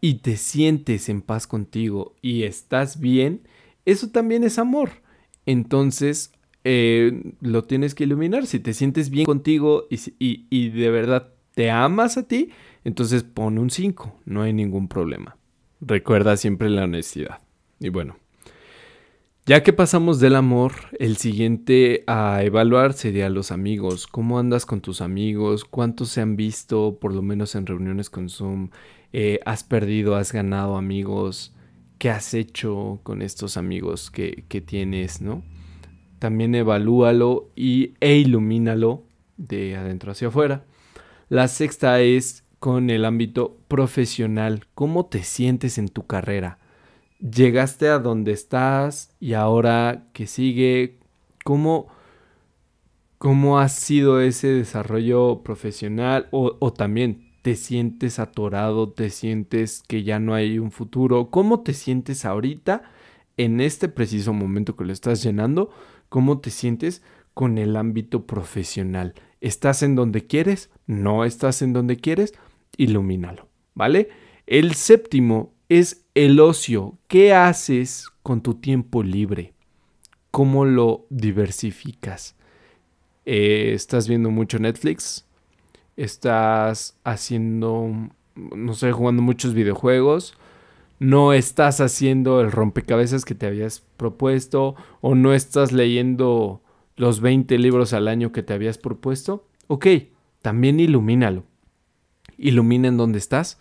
y 0.00 0.14
te 0.14 0.36
sientes 0.36 1.08
en 1.08 1.22
paz 1.22 1.46
contigo 1.46 2.16
y 2.20 2.42
estás 2.42 2.98
bien, 2.98 3.46
eso 3.84 4.10
también 4.10 4.42
es 4.42 4.58
amor. 4.58 4.90
Entonces, 5.46 6.32
eh, 6.64 7.34
lo 7.40 7.62
tienes 7.62 7.94
que 7.94 8.02
iluminar. 8.02 8.46
Si 8.46 8.58
te 8.58 8.74
sientes 8.74 9.10
bien 9.10 9.26
contigo 9.26 9.84
y, 9.90 10.46
y 10.50 10.70
de 10.70 10.90
verdad 10.90 11.34
te 11.54 11.70
amas 11.70 12.16
a 12.16 12.26
ti, 12.26 12.50
entonces 12.82 13.22
pon 13.22 13.58
un 13.58 13.70
5, 13.70 14.12
no 14.24 14.42
hay 14.42 14.52
ningún 14.52 14.88
problema. 14.88 15.36
Recuerda 15.80 16.36
siempre 16.36 16.68
la 16.68 16.82
honestidad. 16.82 17.42
Y 17.78 17.90
bueno, 17.90 18.16
ya 19.46 19.62
que 19.62 19.74
pasamos 19.74 20.20
del 20.20 20.36
amor, 20.36 20.72
el 20.98 21.18
siguiente 21.18 22.02
a 22.06 22.42
evaluar 22.42 22.94
sería 22.94 23.28
los 23.28 23.52
amigos. 23.52 24.06
¿Cómo 24.06 24.38
andas 24.38 24.64
con 24.64 24.80
tus 24.80 25.02
amigos? 25.02 25.66
¿Cuántos 25.66 26.08
se 26.08 26.22
han 26.22 26.34
visto, 26.34 26.98
por 26.98 27.12
lo 27.12 27.20
menos 27.20 27.54
en 27.54 27.66
reuniones 27.66 28.08
con 28.08 28.30
Zoom? 28.30 28.70
Eh, 29.12 29.40
¿Has 29.44 29.62
perdido, 29.62 30.16
has 30.16 30.32
ganado 30.32 30.76
amigos? 30.76 31.54
¿Qué 31.98 32.08
has 32.08 32.32
hecho 32.32 33.00
con 33.02 33.20
estos 33.20 33.58
amigos 33.58 34.10
que, 34.10 34.44
que 34.48 34.62
tienes, 34.62 35.20
no? 35.20 35.42
También 36.18 36.54
evalúalo 36.54 37.50
y, 37.54 37.94
e 38.00 38.16
ilumínalo 38.16 39.04
de 39.36 39.76
adentro 39.76 40.12
hacia 40.12 40.28
afuera. 40.28 40.64
La 41.28 41.48
sexta 41.48 42.00
es 42.00 42.44
con 42.60 42.88
el 42.88 43.04
ámbito 43.04 43.58
profesional. 43.68 44.66
¿Cómo 44.74 45.04
te 45.04 45.22
sientes 45.22 45.76
en 45.76 45.88
tu 45.88 46.06
carrera? 46.06 46.58
Llegaste 47.28 47.88
a 47.88 47.98
donde 47.98 48.32
estás 48.32 49.14
y 49.18 49.32
ahora 49.32 50.08
que 50.12 50.26
sigue, 50.26 50.98
¿cómo, 51.44 51.88
cómo 53.18 53.58
ha 53.58 53.68
sido 53.68 54.20
ese 54.20 54.48
desarrollo 54.48 55.42
profesional 55.42 56.28
o, 56.30 56.56
o 56.60 56.72
también 56.72 57.32
te 57.42 57.56
sientes 57.56 58.18
atorado, 58.18 58.90
te 58.92 59.10
sientes 59.10 59.82
que 59.86 60.02
ya 60.02 60.18
no 60.18 60.34
hay 60.34 60.58
un 60.58 60.70
futuro, 60.70 61.30
cómo 61.30 61.60
te 61.60 61.74
sientes 61.74 62.24
ahorita 62.24 62.82
en 63.36 63.60
este 63.60 63.88
preciso 63.88 64.32
momento 64.32 64.76
que 64.76 64.84
lo 64.84 64.92
estás 64.92 65.22
llenando, 65.22 65.70
cómo 66.08 66.40
te 66.40 66.50
sientes 66.50 67.02
con 67.32 67.58
el 67.58 67.76
ámbito 67.76 68.26
profesional. 68.26 69.14
¿Estás 69.40 69.82
en 69.82 69.94
donde 69.94 70.26
quieres? 70.26 70.70
¿No 70.86 71.24
estás 71.24 71.60
en 71.60 71.72
donde 71.72 71.96
quieres? 71.96 72.32
Ilumínalo, 72.76 73.48
¿vale? 73.74 74.08
El 74.46 74.74
séptimo 74.74 75.53
es 75.68 76.04
el 76.14 76.40
ocio. 76.40 76.98
¿Qué 77.08 77.32
haces 77.32 78.06
con 78.22 78.42
tu 78.42 78.54
tiempo 78.54 79.02
libre? 79.02 79.54
¿Cómo 80.30 80.64
lo 80.64 81.06
diversificas? 81.10 82.36
Eh, 83.26 83.72
¿Estás 83.74 84.08
viendo 84.08 84.30
mucho 84.30 84.58
Netflix? 84.58 85.26
¿Estás 85.96 86.98
haciendo, 87.04 88.10
no 88.34 88.74
sé, 88.74 88.92
jugando 88.92 89.22
muchos 89.22 89.54
videojuegos? 89.54 90.34
¿No 90.98 91.32
estás 91.32 91.80
haciendo 91.80 92.40
el 92.40 92.50
rompecabezas 92.50 93.24
que 93.24 93.34
te 93.34 93.46
habías 93.46 93.80
propuesto? 93.96 94.74
¿O 95.00 95.14
no 95.14 95.34
estás 95.34 95.72
leyendo 95.72 96.62
los 96.96 97.20
20 97.20 97.58
libros 97.58 97.92
al 97.92 98.08
año 98.08 98.32
que 98.32 98.42
te 98.42 98.54
habías 98.54 98.78
propuesto? 98.78 99.46
Ok, 99.66 99.86
también 100.42 100.80
ilumínalo. 100.80 101.44
Ilumina 102.36 102.88
en 102.88 102.96
dónde 102.96 103.18
estás 103.18 103.58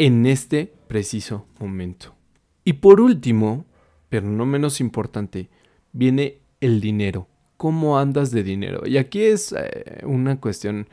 en 0.00 0.24
este 0.24 0.72
preciso 0.90 1.46
momento. 1.60 2.16
Y 2.64 2.72
por 2.72 3.00
último, 3.00 3.64
pero 4.08 4.26
no 4.26 4.44
menos 4.44 4.80
importante, 4.80 5.48
viene 5.92 6.38
el 6.60 6.80
dinero. 6.80 7.28
¿Cómo 7.56 7.96
andas 7.96 8.32
de 8.32 8.42
dinero? 8.42 8.82
Y 8.84 8.96
aquí 8.96 9.22
es 9.22 9.52
eh, 9.52 10.00
una 10.02 10.40
cuestión 10.40 10.88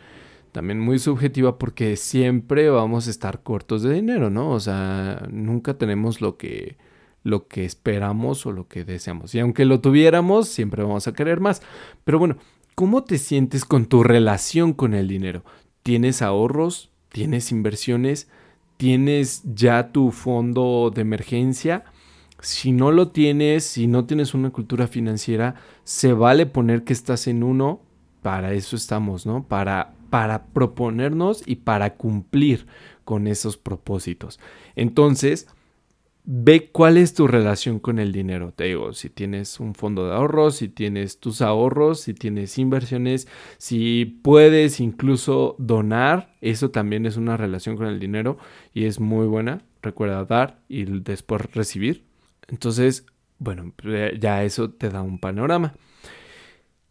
también 0.52 0.80
muy 0.80 1.00
subjetiva 1.00 1.58
porque 1.58 1.96
siempre 1.96 2.70
vamos 2.70 3.08
a 3.08 3.10
estar 3.10 3.42
cortos 3.42 3.82
de 3.82 3.96
dinero, 3.96 4.30
¿no? 4.30 4.52
O 4.52 4.60
sea, 4.60 5.28
nunca 5.32 5.80
tenemos 5.80 6.22
lo 6.22 6.38
que 6.38 6.78
lo 7.24 7.48
que 7.48 7.66
esperamos 7.66 8.46
o 8.46 8.52
lo 8.52 8.68
que 8.68 8.84
deseamos. 8.86 9.34
Y 9.34 9.40
aunque 9.40 9.66
lo 9.66 9.82
tuviéramos, 9.82 10.48
siempre 10.48 10.84
vamos 10.84 11.08
a 11.08 11.14
querer 11.14 11.40
más. 11.40 11.64
Pero 12.04 12.20
bueno, 12.20 12.38
¿cómo 12.76 13.04
te 13.04 13.18
sientes 13.18 13.66
con 13.66 13.88
tu 13.88 14.04
relación 14.04 14.74
con 14.74 14.94
el 14.94 15.08
dinero? 15.08 15.44
¿Tienes 15.82 16.22
ahorros? 16.22 16.92
¿Tienes 17.10 17.52
inversiones? 17.52 18.30
Tienes 18.78 19.44
ya 19.54 19.92
tu 19.92 20.12
fondo 20.12 20.92
de 20.94 21.02
emergencia. 21.02 21.84
Si 22.40 22.72
no 22.72 22.92
lo 22.92 23.10
tienes, 23.10 23.64
si 23.64 23.88
no 23.88 24.06
tienes 24.06 24.34
una 24.34 24.52
cultura 24.52 24.88
financiera, 24.88 25.56
se 25.84 26.14
vale 26.14 26.46
poner 26.46 26.84
que 26.84 26.94
estás 26.94 27.28
en 27.28 27.44
uno. 27.44 27.82
Para 28.22 28.54
eso 28.54 28.76
estamos, 28.76 29.26
¿no? 29.26 29.48
Para, 29.48 29.94
para 30.10 30.46
proponernos 30.48 31.44
y 31.46 31.58
para 31.58 31.96
cumplir 31.96 32.68
con 33.04 33.28
esos 33.28 33.58
propósitos. 33.58 34.40
Entonces, 34.76 35.48
ve 36.30 36.70
cuál 36.74 36.98
es 36.98 37.14
tu 37.14 37.26
relación 37.26 37.80
con 37.80 38.00
el 38.00 38.12
dinero. 38.12 38.52
Te 38.54 38.66
digo, 38.66 38.92
si 38.92 39.10
tienes 39.10 39.62
un 39.62 39.74
fondo 39.74 40.08
de 40.08 40.14
ahorros, 40.14 40.58
si 40.58 40.68
tienes 40.68 41.22
tus 41.22 41.42
ahorros, 41.42 42.02
si 42.02 42.14
tienes 42.14 42.58
inversiones, 42.58 43.30
si 43.58 44.04
puedes 44.24 44.82
incluso 44.82 45.56
donar, 45.58 46.36
eso 46.42 46.70
también 46.70 47.06
es 47.06 47.16
una 47.16 47.38
relación 47.38 47.78
con 47.78 47.88
el 47.88 47.98
dinero 48.02 48.38
y 48.74 48.84
es 48.84 49.00
muy 49.00 49.26
buena. 49.26 49.62
Recuerda 49.82 50.26
dar 50.26 50.60
y 50.68 50.84
después 50.84 51.44
recibir. 51.54 52.04
Entonces, 52.50 53.06
bueno, 53.40 53.74
ya 54.20 54.44
eso 54.44 54.70
te 54.70 54.90
da 54.90 55.04
un 55.04 55.20
panorama. 55.20 55.76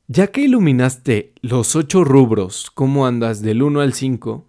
Ya 0.08 0.28
que 0.28 0.40
iluminaste 0.40 1.34
los 1.42 1.76
ocho 1.76 2.04
rubros, 2.04 2.70
cómo 2.70 3.06
andas 3.06 3.42
del 3.42 3.62
1 3.62 3.82
al 3.82 3.92
5, 3.92 4.46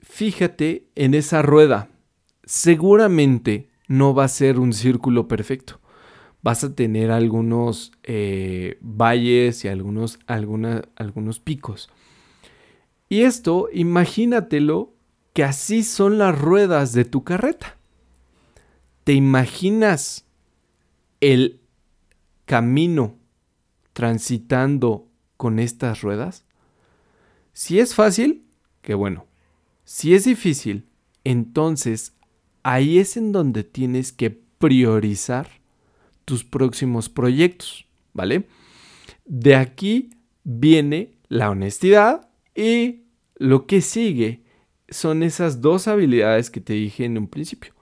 fíjate 0.00 0.88
en 0.94 1.14
esa 1.14 1.40
rueda 1.40 1.88
seguramente 2.44 3.68
no 3.88 4.14
va 4.14 4.24
a 4.24 4.28
ser 4.28 4.58
un 4.58 4.72
círculo 4.72 5.28
perfecto. 5.28 5.80
Vas 6.42 6.64
a 6.64 6.74
tener 6.74 7.10
algunos 7.10 7.92
eh, 8.02 8.78
valles 8.80 9.64
y 9.64 9.68
algunos, 9.68 10.18
algunos 10.26 11.38
picos. 11.38 11.90
Y 13.08 13.22
esto, 13.22 13.68
imagínatelo 13.72 14.92
que 15.34 15.44
así 15.44 15.82
son 15.82 16.18
las 16.18 16.38
ruedas 16.38 16.92
de 16.92 17.04
tu 17.04 17.22
carreta. 17.24 17.76
¿Te 19.04 19.12
imaginas 19.12 20.24
el 21.20 21.60
camino 22.44 23.18
transitando 23.92 25.08
con 25.36 25.58
estas 25.58 26.02
ruedas? 26.02 26.44
Si 27.52 27.78
es 27.78 27.94
fácil, 27.94 28.46
qué 28.80 28.94
bueno. 28.94 29.26
Si 29.84 30.14
es 30.14 30.24
difícil, 30.24 30.88
entonces 31.24 32.14
ahí 32.62 32.98
es 32.98 33.16
en 33.16 33.32
donde 33.32 33.64
tienes 33.64 34.12
que 34.12 34.30
priorizar 34.30 35.48
tus 36.24 36.44
próximos 36.44 37.08
proyectos, 37.08 37.86
¿vale? 38.12 38.46
De 39.24 39.56
aquí 39.56 40.10
viene 40.44 41.14
la 41.28 41.50
honestidad 41.50 42.28
y 42.54 43.02
lo 43.36 43.66
que 43.66 43.80
sigue 43.80 44.44
son 44.88 45.22
esas 45.22 45.60
dos 45.60 45.88
habilidades 45.88 46.50
que 46.50 46.60
te 46.60 46.74
dije 46.74 47.04
en 47.04 47.18
un 47.18 47.26
principio, 47.26 47.74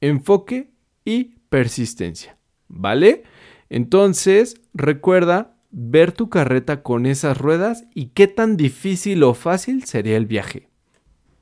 enfoque 0.00 0.70
y 1.04 1.36
persistencia, 1.48 2.36
¿vale? 2.66 3.22
Entonces, 3.70 4.60
recuerda 4.74 5.56
ver 5.70 6.12
tu 6.12 6.28
carreta 6.28 6.82
con 6.82 7.06
esas 7.06 7.38
ruedas 7.38 7.84
y 7.94 8.06
qué 8.06 8.26
tan 8.26 8.56
difícil 8.56 9.22
o 9.22 9.34
fácil 9.34 9.84
sería 9.84 10.16
el 10.16 10.26
viaje. 10.26 10.67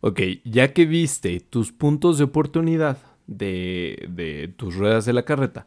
Ok, 0.06 0.20
ya 0.44 0.72
que 0.72 0.86
viste 0.86 1.40
tus 1.40 1.72
puntos 1.72 2.16
de 2.16 2.22
oportunidad 2.22 2.98
de, 3.26 4.54
tus 4.56 4.76
ruedas 4.76 5.04
de 5.04 5.12
la 5.12 5.24
carreta, 5.24 5.66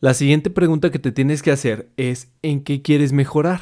la 0.00 0.14
siguiente 0.14 0.50
pregunta 0.50 0.90
que 0.90 0.98
te 0.98 1.12
tienes 1.12 1.40
que 1.40 1.52
hacer 1.52 1.88
es 1.96 2.32
¿en 2.42 2.64
qué 2.64 2.82
quieres 2.82 3.12
mejorar? 3.12 3.60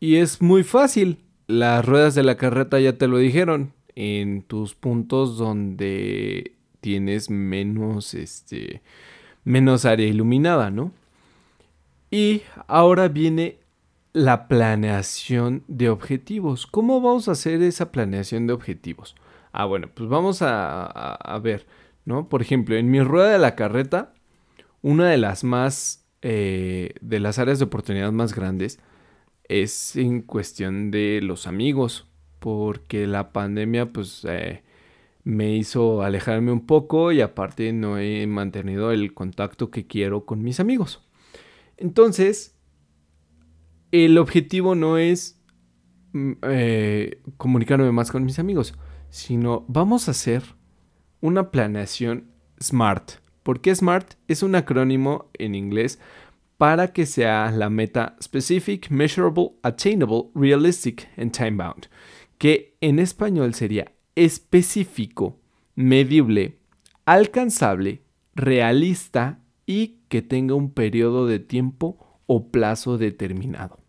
Y 0.00 0.16
es 0.16 0.42
muy 0.42 0.64
fácil. 0.64 1.18
Las 1.46 1.84
ruedas 1.84 2.16
de 2.16 2.24
la 2.24 2.36
carreta 2.36 2.80
ya 2.80 2.98
te 2.98 3.06
lo 3.06 3.18
dijeron. 3.18 3.74
En 3.94 4.42
tus 4.42 4.74
puntos 4.74 5.38
donde 5.38 6.56
tienes 6.80 7.30
menos, 7.30 8.12
este, 8.14 8.82
menos 9.44 9.84
área 9.84 10.08
iluminada, 10.08 10.72
¿no? 10.72 10.90
Y 12.10 12.42
ahora 12.66 13.06
viene 13.06 13.59
la 14.12 14.48
planeación 14.48 15.64
de 15.68 15.88
objetivos. 15.88 16.66
¿Cómo 16.66 17.00
vamos 17.00 17.28
a 17.28 17.32
hacer 17.32 17.62
esa 17.62 17.92
planeación 17.92 18.46
de 18.46 18.52
objetivos? 18.52 19.14
Ah, 19.52 19.64
bueno, 19.64 19.88
pues 19.94 20.08
vamos 20.08 20.42
a, 20.42 21.40
ver, 21.42 21.66
¿no? 22.04 22.28
Por 22.28 22.42
ejemplo, 22.42 22.76
en 22.76 22.90
mi 22.90 23.00
rueda 23.02 23.30
de 23.30 23.38
la 23.38 23.56
carreta, 23.56 24.14
una 24.82 25.08
de 25.08 25.18
las 25.18 25.44
más, 25.44 26.06
eh, 26.22 26.94
de 27.00 27.20
las 27.20 27.38
áreas 27.38 27.58
de 27.58 27.64
oportunidad 27.66 28.12
más 28.12 28.34
grandes 28.34 28.78
es 29.48 29.96
en 29.96 30.22
cuestión 30.22 30.90
de 30.90 31.20
los 31.22 31.46
amigos, 31.46 32.06
porque 32.38 33.06
la 33.06 33.32
pandemia, 33.32 33.92
pues, 33.92 34.24
eh, 34.28 34.62
me 35.24 35.54
hizo 35.56 36.02
alejarme 36.02 36.52
un 36.52 36.66
poco 36.66 37.12
y 37.12 37.20
aparte 37.20 37.72
no 37.72 37.98
he 37.98 38.26
mantenido 38.26 38.92
el 38.92 39.12
contacto 39.12 39.70
que 39.70 39.86
quiero 39.86 40.24
con 40.24 40.42
mis 40.42 40.60
amigos. 40.60 41.02
Entonces, 41.76 42.59
el 43.92 44.18
objetivo 44.18 44.74
no 44.74 44.98
es 44.98 45.40
mm, 46.12 46.32
eh, 46.42 47.22
comunicarme 47.36 47.90
más 47.92 48.10
con 48.10 48.24
mis 48.24 48.38
amigos, 48.38 48.74
sino 49.10 49.64
vamos 49.68 50.08
a 50.08 50.12
hacer 50.12 50.42
una 51.20 51.50
planeación 51.50 52.30
SMART. 52.60 53.20
¿Por 53.42 53.60
qué 53.60 53.74
SMART? 53.74 54.14
Es 54.28 54.42
un 54.42 54.54
acrónimo 54.54 55.30
en 55.34 55.54
inglés 55.54 55.98
para 56.56 56.92
que 56.92 57.06
sea 57.06 57.50
la 57.50 57.70
meta 57.70 58.16
specific, 58.22 58.90
measurable, 58.90 59.52
attainable, 59.62 60.24
realistic 60.34 61.08
and 61.16 61.32
time 61.32 61.52
bound, 61.52 61.88
que 62.36 62.76
en 62.80 62.98
español 62.98 63.54
sería 63.54 63.92
específico, 64.14 65.40
medible, 65.74 66.58
alcanzable, 67.06 68.02
realista 68.34 69.40
y 69.64 70.00
que 70.08 70.20
tenga 70.20 70.54
un 70.54 70.72
periodo 70.72 71.26
de 71.26 71.38
tiempo 71.38 72.20
o 72.26 72.50
plazo 72.50 72.98
determinado. 72.98 73.79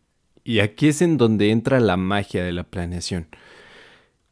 Y 0.51 0.59
aquí 0.59 0.89
es 0.89 1.01
en 1.01 1.15
donde 1.15 1.49
entra 1.49 1.79
la 1.79 1.95
magia 1.95 2.43
de 2.43 2.51
la 2.51 2.65
planeación. 2.65 3.27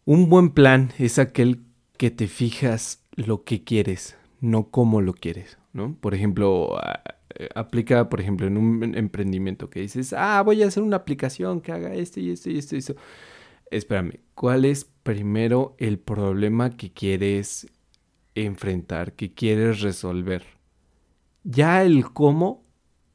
Un 0.03 0.27
buen 0.27 0.49
plan 0.49 0.91
es 0.99 1.17
aquel 1.17 1.61
que 1.95 2.11
te 2.11 2.27
fijas 2.27 3.05
lo 3.15 3.45
que 3.45 3.63
quieres, 3.63 4.17
no 4.41 4.69
cómo 4.69 4.99
lo 4.99 5.13
quieres, 5.13 5.57
¿no? 5.71 5.95
Por 5.95 6.13
ejemplo, 6.13 6.77
eh, 7.35 7.47
aplica, 7.55 8.09
por 8.09 8.19
ejemplo, 8.19 8.47
en 8.47 8.57
un 8.57 8.95
emprendimiento 8.95 9.69
que 9.69 9.79
dices, 9.79 10.11
ah, 10.11 10.41
voy 10.43 10.61
a 10.61 10.67
hacer 10.67 10.83
una 10.83 10.97
aplicación 10.97 11.61
que 11.61 11.71
haga 11.71 11.95
esto 11.95 12.19
y 12.19 12.31
esto 12.31 12.49
y 12.49 12.57
esto 12.57 12.75
y 12.75 12.79
esto. 12.79 12.95
Espérame, 13.71 14.19
¿cuál 14.35 14.65
es 14.65 14.83
primero 14.83 15.77
el 15.77 15.99
problema 15.99 16.71
que 16.71 16.91
quieres 16.91 17.65
enfrentar, 18.35 19.13
que 19.13 19.33
quieres 19.33 19.79
resolver? 19.79 20.43
Ya 21.45 21.81
el 21.81 22.11
cómo 22.11 22.65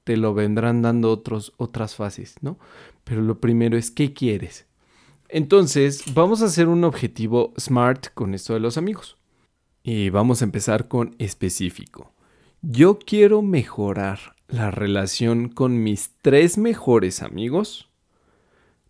te 0.04 0.18
lo 0.18 0.34
vendrán 0.34 0.82
dando 0.82 1.22
otras 1.56 1.96
fases, 1.96 2.36
¿no? 2.42 2.58
Pero 3.04 3.22
lo 3.22 3.40
primero 3.40 3.76
es 3.76 3.90
qué 3.90 4.12
quieres. 4.12 4.66
Entonces, 5.28 6.14
vamos 6.14 6.42
a 6.42 6.46
hacer 6.46 6.68
un 6.68 6.84
objetivo 6.84 7.52
SMART 7.58 8.08
con 8.14 8.34
esto 8.34 8.54
de 8.54 8.60
los 8.60 8.78
amigos. 8.78 9.16
Y 9.82 10.10
vamos 10.10 10.40
a 10.40 10.44
empezar 10.44 10.88
con 10.88 11.14
específico. 11.18 12.12
Yo 12.62 12.98
quiero 12.98 13.42
mejorar 13.42 14.36
la 14.48 14.70
relación 14.70 15.48
con 15.48 15.82
mis 15.82 16.12
tres 16.22 16.56
mejores 16.56 17.22
amigos, 17.22 17.90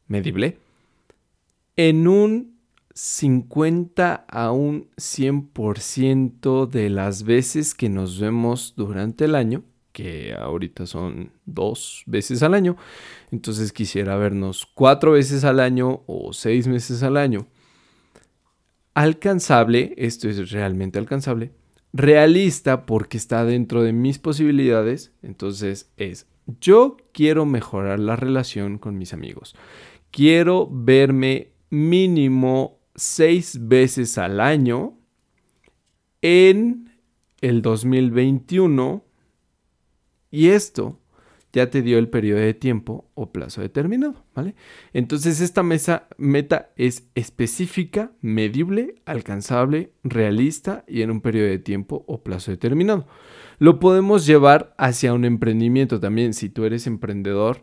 medible, 0.07 0.59
en 1.77 2.07
un 2.07 2.55
50 2.95 4.15
a 4.29 4.53
un 4.53 4.89
100% 4.97 6.69
de 6.69 6.91
las 6.91 7.25
veces 7.25 7.75
que 7.75 7.89
nos 7.89 8.21
vemos 8.21 8.75
durante 8.77 9.25
el 9.25 9.35
año, 9.35 9.65
que 9.95 10.35
ahorita 10.35 10.87
son 10.87 11.31
dos 11.47 12.03
veces 12.05 12.43
al 12.43 12.53
año, 12.53 12.77
entonces 13.31 13.73
quisiera 13.73 14.17
vernos 14.17 14.67
cuatro 14.75 15.13
veces 15.13 15.45
al 15.45 15.61
año 15.61 16.03
o 16.07 16.33
seis 16.33 16.67
meses 16.67 17.05
al 17.05 17.17
año. 17.17 17.47
Alcanzable, 18.93 19.95
esto 19.97 20.29
es 20.29 20.51
realmente 20.51 20.99
alcanzable, 20.99 21.53
realista 21.93 22.87
porque 22.87 23.17
está 23.17 23.45
dentro 23.45 23.85
de 23.85 23.93
mis 23.93 24.19
posibilidades. 24.19 25.13
Entonces 25.23 25.93
es, 25.97 26.27
yo 26.61 26.97
quiero 27.13 27.47
mejorar 27.47 28.01
la 28.01 28.17
relación 28.17 28.79
con 28.79 28.99
mis 28.99 29.13
amigos. 29.15 29.55
Quiero 30.11 30.69
verme 30.71 31.53
mínimo 31.71 32.81
seis 32.97 33.59
veces 33.61 34.19
al 34.19 34.41
año 34.41 34.99
en 36.21 36.91
el 37.41 37.63
2021. 37.63 39.04
Y 40.35 40.49
esto 40.49 40.99
ya 41.53 41.71
te 41.71 41.81
dio 41.81 41.97
el 41.97 42.09
periodo 42.09 42.41
de 42.41 42.55
tiempo 42.55 43.09
o 43.15 43.31
plazo 43.31 43.61
determinado, 43.61 44.25
¿vale? 44.35 44.57
Entonces 44.93 45.41
esta 45.41 45.63
mesa, 45.63 46.09
meta 46.19 46.73
es 46.75 47.09
específica, 47.15 48.11
medible, 48.21 48.97
alcanzable, 49.05 49.93
realista 50.03 50.85
y 50.89 51.03
en 51.03 51.13
un 51.13 51.21
periodo 51.21 51.51
de 51.51 51.61
tiempo 51.61 52.05
o 52.09 52.25
plazo 52.25 52.51
determinado. 52.51 53.07
Lo 53.61 53.79
podemos 53.79 54.27
llevar 54.27 54.75
hacia 54.77 55.15
un 55.15 55.25
emprendimiento 55.25 56.01
también. 56.01 56.35
Si 56.35 56.49
tú 56.49 56.65
eres 56.65 56.89
emprendedor, 56.89 57.63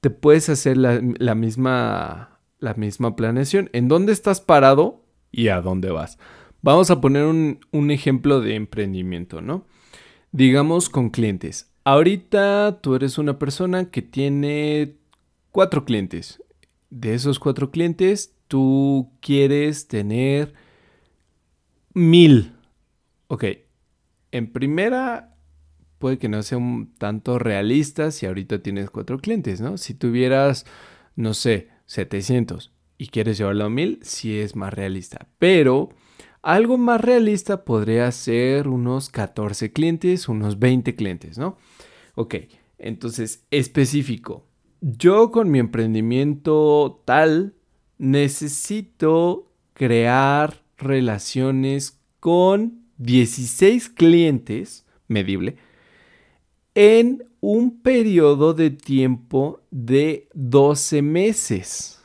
te 0.00 0.10
puedes 0.10 0.48
hacer 0.48 0.76
la, 0.76 1.34
misma, 1.34 2.38
la 2.60 2.74
misma 2.74 3.16
planeación. 3.16 3.70
¿En 3.72 3.88
dónde 3.88 4.12
estás 4.12 4.40
parado 4.40 5.04
y 5.32 5.48
a 5.48 5.60
dónde 5.60 5.90
vas? 5.90 6.16
Vamos 6.62 6.92
a 6.92 7.00
poner 7.00 7.24
un, 7.24 7.58
un 7.72 7.90
ejemplo 7.90 8.40
de 8.40 8.54
emprendimiento, 8.54 9.40
¿no? 9.40 9.66
Digamos 10.30 10.88
con 10.88 11.10
clientes 11.10 11.73
Ahorita 11.84 12.80
tú 12.80 12.94
eres 12.94 13.18
una 13.18 13.38
persona 13.38 13.90
que 13.90 14.00
tiene 14.00 14.96
cuatro 15.50 15.84
clientes. 15.84 16.42
De 16.88 17.14
esos 17.14 17.38
cuatro 17.38 17.70
clientes, 17.70 18.34
tú 18.48 19.12
quieres 19.20 19.86
tener 19.86 20.54
mil. 21.92 22.54
Ok, 23.26 23.44
en 24.32 24.50
primera 24.50 25.36
puede 25.98 26.18
que 26.18 26.28
no 26.28 26.42
sea 26.42 26.56
un 26.58 26.94
tanto 26.96 27.38
realista 27.38 28.10
si 28.10 28.26
ahorita 28.26 28.62
tienes 28.62 28.88
cuatro 28.88 29.18
clientes, 29.18 29.60
¿no? 29.60 29.76
Si 29.76 29.92
tuvieras, 29.94 30.64
no 31.16 31.34
sé, 31.34 31.68
700 31.86 32.72
y 32.96 33.08
quieres 33.08 33.36
llevarlo 33.36 33.64
a 33.64 33.70
mil, 33.70 33.98
sí 34.02 34.38
es 34.38 34.56
más 34.56 34.72
realista. 34.72 35.28
Pero 35.38 35.90
algo 36.44 36.76
más 36.76 37.00
realista 37.00 37.64
podría 37.64 38.12
ser 38.12 38.68
unos 38.68 39.08
14 39.08 39.72
clientes, 39.72 40.28
unos 40.28 40.58
20 40.58 40.94
clientes, 40.94 41.38
¿no? 41.38 41.56
Ok, 42.14 42.34
entonces 42.78 43.44
específico. 43.50 44.46
Yo 44.82 45.30
con 45.30 45.50
mi 45.50 45.58
emprendimiento 45.58 47.02
tal 47.06 47.54
necesito 47.96 49.50
crear 49.72 50.62
relaciones 50.76 51.98
con 52.20 52.84
16 52.98 53.88
clientes, 53.88 54.84
medible, 55.08 55.56
en 56.74 57.24
un 57.40 57.80
periodo 57.80 58.52
de 58.52 58.70
tiempo 58.70 59.62
de 59.70 60.28
12 60.34 61.00
meses. 61.00 62.02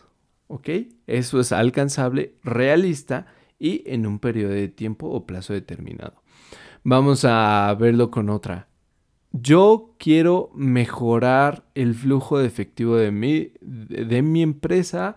¿Ok? 0.47 0.69
Eso 1.07 1.39
es 1.39 1.51
alcanzable, 1.51 2.35
realista 2.43 3.27
y 3.59 3.83
en 3.85 4.07
un 4.07 4.19
periodo 4.19 4.53
de 4.53 4.69
tiempo 4.69 5.07
o 5.07 5.25
plazo 5.25 5.53
determinado. 5.53 6.23
Vamos 6.83 7.25
a 7.25 7.75
verlo 7.77 8.09
con 8.09 8.29
otra. 8.29 8.69
Yo 9.31 9.95
quiero 9.99 10.49
mejorar 10.55 11.69
el 11.75 11.93
flujo 11.93 12.39
de 12.39 12.47
efectivo 12.47 12.95
de 12.95 13.11
mi, 13.11 13.51
de, 13.61 14.21
mi 14.21 14.41
empresa 14.41 15.15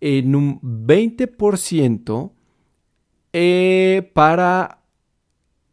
en 0.00 0.36
un 0.36 0.60
20% 0.60 2.32
eh, 3.32 4.10
para 4.14 4.84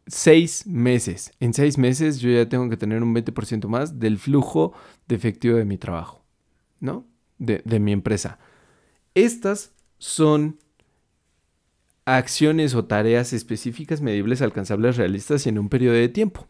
seis 0.06 0.66
meses. 0.66 1.32
En 1.38 1.54
seis 1.54 1.78
meses 1.78 2.18
yo 2.18 2.30
ya 2.30 2.48
tengo 2.48 2.68
que 2.68 2.76
tener 2.76 3.02
un 3.02 3.14
20% 3.14 3.68
más 3.68 3.98
del 4.00 4.18
flujo 4.18 4.72
de 5.06 5.14
efectivo 5.14 5.56
de 5.56 5.64
mi 5.64 5.78
trabajo, 5.78 6.24
¿no? 6.80 7.06
De, 7.38 7.62
de 7.64 7.78
mi 7.78 7.92
empresa. 7.92 8.38
Estas 9.14 9.74
son 9.98 10.58
acciones 12.06 12.74
o 12.74 12.86
tareas 12.86 13.32
específicas, 13.32 14.00
medibles, 14.00 14.40
alcanzables, 14.40 14.96
realistas 14.96 15.44
y 15.44 15.50
en 15.50 15.58
un 15.58 15.68
periodo 15.68 15.96
de 15.96 16.08
tiempo. 16.08 16.46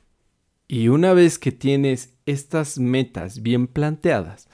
Y 0.69 0.89
una 0.89 1.13
vez 1.15 1.39
que 1.39 1.51
tienes 1.51 2.15
estas 2.27 2.79
metas 2.79 3.43
bien 3.43 3.67
planteadas, 3.67 4.49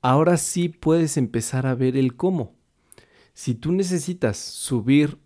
ahora 0.00 0.36
sí 0.36 0.68
puedes 0.68 1.16
empezar 1.16 1.66
a 1.66 1.74
ver 1.74 1.96
el 1.96 2.16
cómo. 2.16 2.54
Si 3.34 3.54
tú 3.54 3.72
necesitas 3.72 4.36
subir 4.38 5.18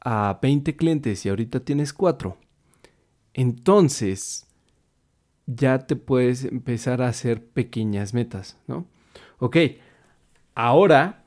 a 0.00 0.38
20 0.40 0.76
clientes 0.76 1.26
y 1.26 1.28
ahorita 1.28 1.60
tienes 1.60 1.92
4, 1.92 2.38
entonces 3.34 4.46
ya 5.46 5.86
te 5.86 5.96
puedes 5.96 6.44
empezar 6.44 7.02
a 7.02 7.08
hacer 7.08 7.44
pequeñas 7.44 8.14
metas, 8.14 8.58
¿no? 8.66 8.86
Ok, 9.38 9.56
ahora 10.54 11.24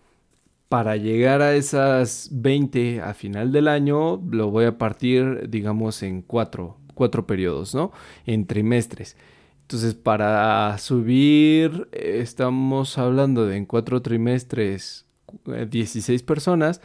para 0.72 0.96
llegar 0.96 1.42
a 1.42 1.54
esas 1.54 2.30
20 2.32 3.02
a 3.02 3.14
final 3.14 3.52
del 3.52 3.68
año, 3.68 4.16
lo 4.32 4.50
voy 4.50 4.64
a 4.64 4.78
partir, 4.78 5.50
digamos, 5.50 6.02
en 6.02 6.22
4 6.22 6.78
cuatro 6.94 7.26
periodos, 7.26 7.74
¿no? 7.74 7.92
En 8.28 8.46
trimestres. 8.46 9.18
Entonces, 9.64 9.96
para 9.96 10.78
subir, 10.78 11.90
estamos 11.92 12.98
hablando 12.98 13.48
de 13.48 13.58
en 13.58 13.66
cuatro 13.66 14.04
trimestres, 14.04 15.08
16 15.46 16.22
personas, 16.22 16.80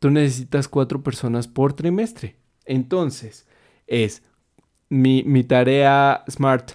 tú 0.00 0.10
necesitas 0.10 0.66
cuatro 0.66 1.04
personas 1.04 1.46
por 1.46 1.72
trimestre. 1.72 2.34
Entonces, 2.64 3.46
es 3.86 4.24
mi, 4.88 5.22
mi 5.22 5.44
tarea 5.44 6.24
SMART 6.28 6.72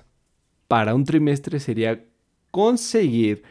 para 0.70 0.96
un 0.96 1.04
trimestre 1.04 1.60
sería 1.60 2.02
conseguir 2.50 3.44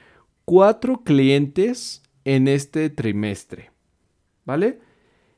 cuatro 0.46 1.02
clientes 1.04 2.03
en 2.24 2.48
este 2.48 2.90
trimestre. 2.90 3.70
¿Vale? 4.44 4.80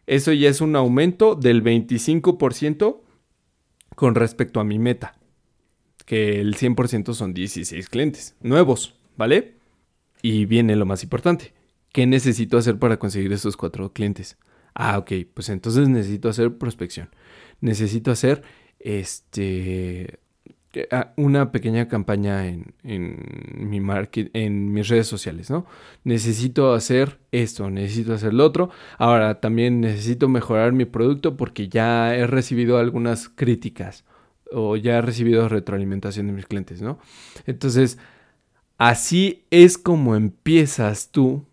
Eso 0.07 0.33
ya 0.33 0.49
es 0.49 0.61
un 0.61 0.77
aumento 0.77 1.35
del 1.35 1.63
25% 1.63 3.01
con 3.95 4.15
respecto 4.15 4.61
a 4.61 4.65
mi 4.65 4.79
meta, 4.79 5.19
que 6.05 6.41
el 6.41 6.57
100% 6.57 7.15
son 7.15 7.35
16 7.35 7.89
clientes 7.89 8.37
nuevos, 8.41 8.95
¿vale? 9.17 9.57
Y 10.23 10.45
viene 10.45 10.77
lo 10.77 10.87
más 10.87 11.03
importante. 11.03 11.55
¿Qué 11.93 12.07
necesito 12.07 12.59
hacer 12.59 12.79
para 12.79 12.99
conseguir 12.99 13.33
esos 13.33 13.57
cuatro 13.57 13.93
clientes? 13.93 14.37
Ah, 14.75 14.99
ok, 14.99 15.13
pues 15.33 15.49
entonces 15.49 15.89
necesito 15.89 16.29
hacer 16.29 16.59
prospección. 16.59 17.09
Necesito 17.61 18.11
hacer 18.11 18.43
este 18.79 20.21
una 21.17 21.53
pequeña 21.53 21.89
campaña 21.89 22.47
en, 22.47 22.75
mi 22.83 23.81
market, 23.81 24.31
en 24.35 24.73
mis 24.73 24.89
redes 24.89 25.07
sociales, 25.07 25.51
¿no? 25.51 25.67
Necesito 26.05 26.73
hacer 26.75 27.19
esto, 27.33 27.71
necesito 27.71 28.15
hacer 28.15 28.35
lo 28.35 28.45
otro. 28.45 28.71
Ahora 28.99 29.41
también 29.41 29.81
necesito 29.81 30.29
mejorar 30.29 30.73
mi 30.73 30.85
producto 30.85 31.37
porque 31.37 31.69
ya 31.69 32.15
he 32.15 32.27
recibido 32.27 32.79
algunas 32.79 33.29
críticas 33.29 34.05
o 34.53 34.77
ya 34.77 34.99
he 34.99 35.03
recibido 35.03 35.49
retroalimentación 35.49 36.27
de 36.27 36.33
mis 36.33 36.47
clientes, 36.47 36.83
¿no? 36.83 36.99
Entonces, 37.47 37.99
así 38.79 39.45
es 39.51 39.79
como 39.79 40.17
empiezas 40.17 41.11
tú 41.11 41.45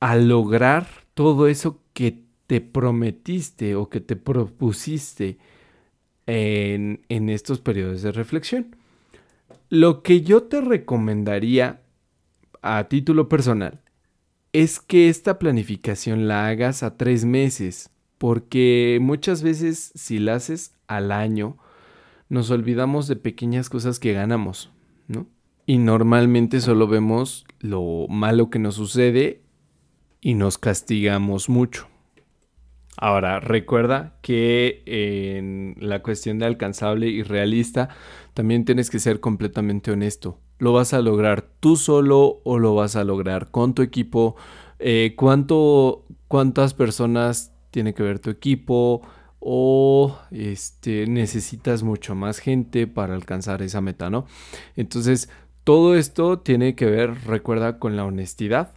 a 0.00 0.16
lograr 0.16 0.86
todo 1.14 1.48
eso 1.48 1.80
que 1.92 2.24
te 2.46 2.60
prometiste 2.60 3.74
o 3.74 3.88
que 3.88 4.00
te 4.00 4.16
propusiste 4.16 5.38
en, 6.26 7.28
estos 7.28 7.60
periodos 7.60 8.02
de 8.02 8.12
reflexión. 8.12 8.76
Lo 9.68 10.02
que 10.02 10.22
yo 10.22 10.44
te 10.44 10.60
recomendaría 10.60 11.82
a 12.62 12.84
título 12.84 13.28
personal 13.28 13.80
es 14.52 14.80
que 14.80 15.08
esta 15.08 15.38
planificación 15.38 16.28
la 16.28 16.46
hagas 16.46 16.82
a 16.82 16.96
tres 16.96 17.24
meses, 17.24 17.90
porque 18.18 18.98
muchas 19.00 19.42
veces 19.42 19.92
si 19.94 20.18
la 20.18 20.36
haces 20.36 20.74
al 20.86 21.12
año, 21.12 21.56
nos 22.28 22.50
olvidamos 22.50 23.08
de 23.08 23.16
pequeñas 23.16 23.68
cosas 23.68 23.98
que 23.98 24.12
ganamos, 24.12 24.70
¿no? 25.08 25.26
Y 25.66 25.78
normalmente 25.78 26.60
solo 26.60 26.86
vemos 26.86 27.46
lo 27.60 28.06
malo 28.08 28.50
que 28.50 28.58
nos 28.58 28.74
sucede 28.74 29.40
y 30.20 30.34
nos 30.34 30.58
castigamos 30.58 31.48
mucho. 31.48 31.88
Ahora, 32.96 33.40
recuerda 33.40 34.16
que 34.22 34.82
en 34.86 35.76
la 35.80 36.02
cuestión 36.02 36.38
de 36.38 36.46
alcanzable 36.46 37.08
y 37.08 37.22
realista, 37.22 37.88
también 38.34 38.64
tienes 38.64 38.88
que 38.88 39.00
ser 39.00 39.20
completamente 39.20 39.90
honesto. 39.90 40.38
¿Lo 40.58 40.72
vas 40.72 40.94
a 40.94 41.00
lograr 41.00 41.42
tú 41.60 41.76
solo 41.76 42.40
o 42.44 42.58
lo 42.58 42.74
vas 42.74 42.94
a 42.94 43.04
lograr 43.04 43.50
con 43.50 43.74
tu 43.74 43.82
equipo? 43.82 44.36
Eh, 44.78 45.14
¿cuánto, 45.16 46.04
¿Cuántas 46.28 46.74
personas 46.74 47.52
tiene 47.70 47.94
que 47.94 48.04
ver 48.04 48.20
tu 48.20 48.30
equipo? 48.30 49.02
¿O 49.40 50.16
este, 50.30 51.06
necesitas 51.06 51.82
mucho 51.82 52.14
más 52.14 52.38
gente 52.38 52.86
para 52.86 53.14
alcanzar 53.14 53.60
esa 53.62 53.80
meta, 53.80 54.08
no? 54.08 54.26
Entonces, 54.76 55.28
todo 55.64 55.96
esto 55.96 56.38
tiene 56.38 56.76
que 56.76 56.86
ver, 56.86 57.24
recuerda, 57.26 57.78
con 57.78 57.96
la 57.96 58.04
honestidad 58.04 58.72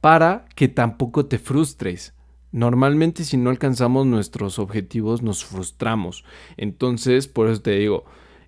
para 0.00 0.46
que 0.54 0.68
tampoco 0.68 1.26
te 1.26 1.38
frustres 1.38 2.14
Normalmente 2.52 3.24
si 3.24 3.36
no 3.36 3.50
alcanzamos 3.50 4.06
nuestros 4.06 4.58
objetivos 4.58 5.22
nos 5.22 5.44
frustramos. 5.44 6.24
Entonces, 6.56 7.28
por 7.28 7.48
eso 7.48 7.60
te 7.60 7.72
digo, 7.72 8.04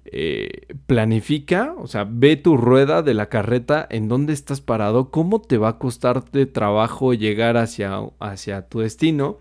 eh, 0.06 0.66
planifica, 0.86 1.74
o 1.76 1.86
sea, 1.86 2.06
ve 2.10 2.36
tu 2.36 2.56
rueda 2.56 3.02
de 3.02 3.14
la 3.14 3.28
carreta, 3.28 3.86
en 3.90 4.08
dónde 4.08 4.32
estás 4.32 4.60
parado, 4.60 5.10
cómo 5.10 5.40
te 5.40 5.58
va 5.58 5.68
a 5.68 5.78
costar 5.78 6.30
de 6.30 6.46
trabajo 6.46 7.12
llegar 7.12 7.56
hacia, 7.58 8.00
hacia 8.18 8.68
tu 8.68 8.80
destino, 8.80 9.38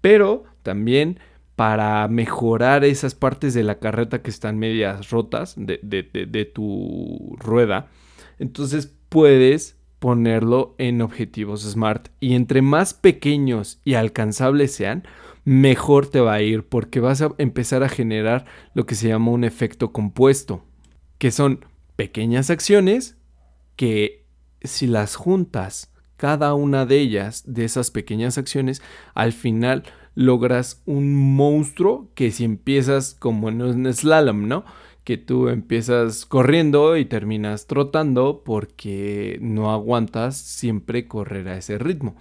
pero 0.00 0.44
también 0.62 1.20
para 1.54 2.08
mejorar 2.08 2.84
esas 2.84 3.14
partes 3.14 3.54
de 3.54 3.62
la 3.62 3.78
carreta 3.78 4.20
que 4.22 4.30
están 4.30 4.58
medias 4.58 5.10
rotas 5.10 5.54
de, 5.56 5.78
de 5.80 6.44
tu 6.44 7.36
rueda, 7.38 7.88
entonces 8.40 8.92
puedes 9.08 9.73
ponerlo 10.04 10.74
en 10.76 11.00
objetivos 11.00 11.62
SMART. 11.62 12.10
Y 12.20 12.34
entre 12.34 12.60
más 12.60 12.92
pequeños 12.92 13.80
y 13.86 13.94
alcanzables 13.94 14.74
sean, 14.74 15.04
mejor 15.46 16.08
te 16.08 16.20
va 16.20 16.34
a 16.34 16.42
ir 16.42 16.68
porque 16.68 17.00
vas 17.00 17.22
a 17.22 17.30
empezar 17.38 17.82
a 17.82 17.88
generar 17.88 18.44
lo 18.74 18.84
que 18.84 18.96
se 18.96 19.08
llama 19.08 19.30
un 19.30 19.44
efecto 19.44 19.92
compuesto, 19.92 20.62
que 21.16 21.30
son 21.30 21.64
pequeñas 21.96 22.50
acciones 22.50 23.16
que 23.76 24.26
si 24.60 24.86
las 24.86 25.16
juntas, 25.16 25.90
cada 26.18 26.52
una 26.52 26.84
de 26.84 26.98
ellas, 26.98 27.42
de 27.46 27.64
esas 27.64 27.90
pequeñas 27.90 28.36
acciones, 28.36 28.82
al 29.14 29.32
final 29.32 29.84
logras 30.14 30.82
un 30.84 31.34
monstruo 31.34 32.10
que 32.14 32.30
si 32.30 32.44
empiezas 32.44 33.14
como 33.18 33.48
en 33.48 33.62
un 33.62 33.90
slalom, 33.90 34.48
¿no? 34.48 34.66
Que 35.04 35.18
tú 35.18 35.48
empiezas 35.48 36.24
corriendo 36.24 36.96
y 36.96 37.04
terminas 37.04 37.66
trotando 37.66 38.42
porque 38.44 39.38
no 39.40 39.70
aguantas 39.70 40.36
siempre 40.36 41.06
correr 41.06 41.48
a 41.48 41.58
ese 41.58 41.78
ritmo. 41.78 42.16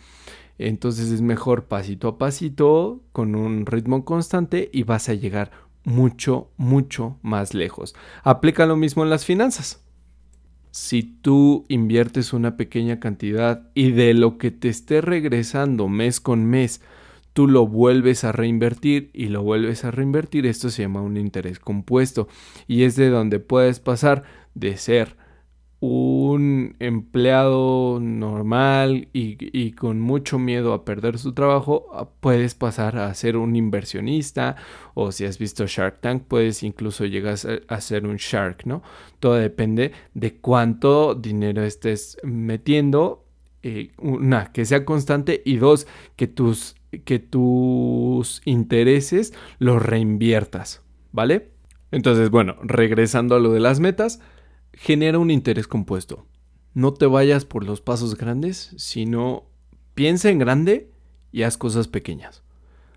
Entonces 0.57 1.09
es 1.09 1.21
mejor 1.21 1.65
pasito 1.65 2.07
a 2.07 2.17
pasito, 2.17 3.01
con 3.11 3.35
un 3.35 3.65
ritmo 3.65 4.05
constante 4.05 4.69
y 4.71 4.83
vas 4.83 5.09
a 5.09 5.13
llegar 5.13 5.51
mucho, 5.85 6.51
mucho 6.57 7.17
más 7.21 7.53
lejos. 7.53 7.95
Aplica 8.23 8.65
lo 8.65 8.75
mismo 8.75 9.03
en 9.03 9.09
las 9.09 9.25
finanzas. 9.25 9.81
Si 10.71 11.03
tú 11.03 11.65
inviertes 11.69 12.33
una 12.33 12.57
pequeña 12.57 12.99
cantidad 12.99 13.69
y 13.73 13.91
de 13.91 14.13
lo 14.13 14.37
que 14.37 14.51
te 14.51 14.69
esté 14.69 15.01
regresando 15.01 15.87
mes 15.87 16.19
con 16.19 16.45
mes, 16.45 16.81
tú 17.33 17.47
lo 17.47 17.67
vuelves 17.67 18.23
a 18.23 18.31
reinvertir 18.31 19.09
y 19.13 19.27
lo 19.27 19.43
vuelves 19.43 19.83
a 19.85 19.91
reinvertir, 19.91 20.45
esto 20.45 20.69
se 20.69 20.83
llama 20.83 21.01
un 21.01 21.17
interés 21.17 21.59
compuesto 21.59 22.27
y 22.67 22.83
es 22.83 22.95
de 22.95 23.09
donde 23.09 23.39
puedes 23.39 23.79
pasar 23.79 24.23
de 24.53 24.77
ser 24.77 25.17
un 25.85 26.77
empleado 26.79 27.99
normal 27.99 29.09
y, 29.11 29.71
con 29.73 29.99
mucho 29.99 30.39
miedo 30.39 30.71
a 30.71 30.85
perder 30.85 31.17
su 31.19 31.33
trabajo, 31.33 32.13
puedes 32.21 32.55
pasar 32.55 32.97
a 32.97 33.13
ser 33.13 33.35
un 33.35 33.57
inversionista 33.57 34.55
o 34.93 35.11
si 35.11 35.25
has 35.25 35.37
visto 35.37 35.65
Shark 35.67 35.99
Tank, 35.99 36.23
puedes 36.25 36.63
incluso 36.63 37.03
llegar 37.03 37.35
a 37.67 37.81
ser 37.81 38.07
un 38.07 38.15
shark, 38.15 38.65
¿no? 38.65 38.81
Todo 39.19 39.33
depende 39.33 39.91
de 40.13 40.37
cuánto 40.37 41.15
dinero 41.15 41.63
estés 41.65 42.17
metiendo. 42.23 43.25
Eh, 43.61 43.91
una, 43.97 44.53
que 44.53 44.63
sea 44.63 44.85
constante 44.85 45.41
y 45.45 45.57
dos, 45.57 45.85
que 46.15 46.27
tus 46.27 46.75
que 47.01 47.19
tus 47.19 48.41
intereses 48.45 49.33
los 49.59 49.81
reinviertas, 49.81 50.81
¿vale? 51.11 51.49
Entonces, 51.91 52.29
bueno, 52.29 52.55
regresando 52.63 53.35
a 53.35 53.39
lo 53.39 53.51
de 53.51 53.59
las 53.59 53.79
metas, 53.79 54.19
genera 54.73 55.19
un 55.19 55.31
interés 55.31 55.67
compuesto. 55.67 56.25
No 56.73 56.93
te 56.93 57.05
vayas 57.05 57.45
por 57.45 57.65
los 57.65 57.81
pasos 57.81 58.17
grandes, 58.17 58.73
sino 58.77 59.43
piensa 59.93 60.29
en 60.29 60.39
grande 60.39 60.89
y 61.31 61.43
haz 61.43 61.57
cosas 61.57 61.87
pequeñas. 61.87 62.41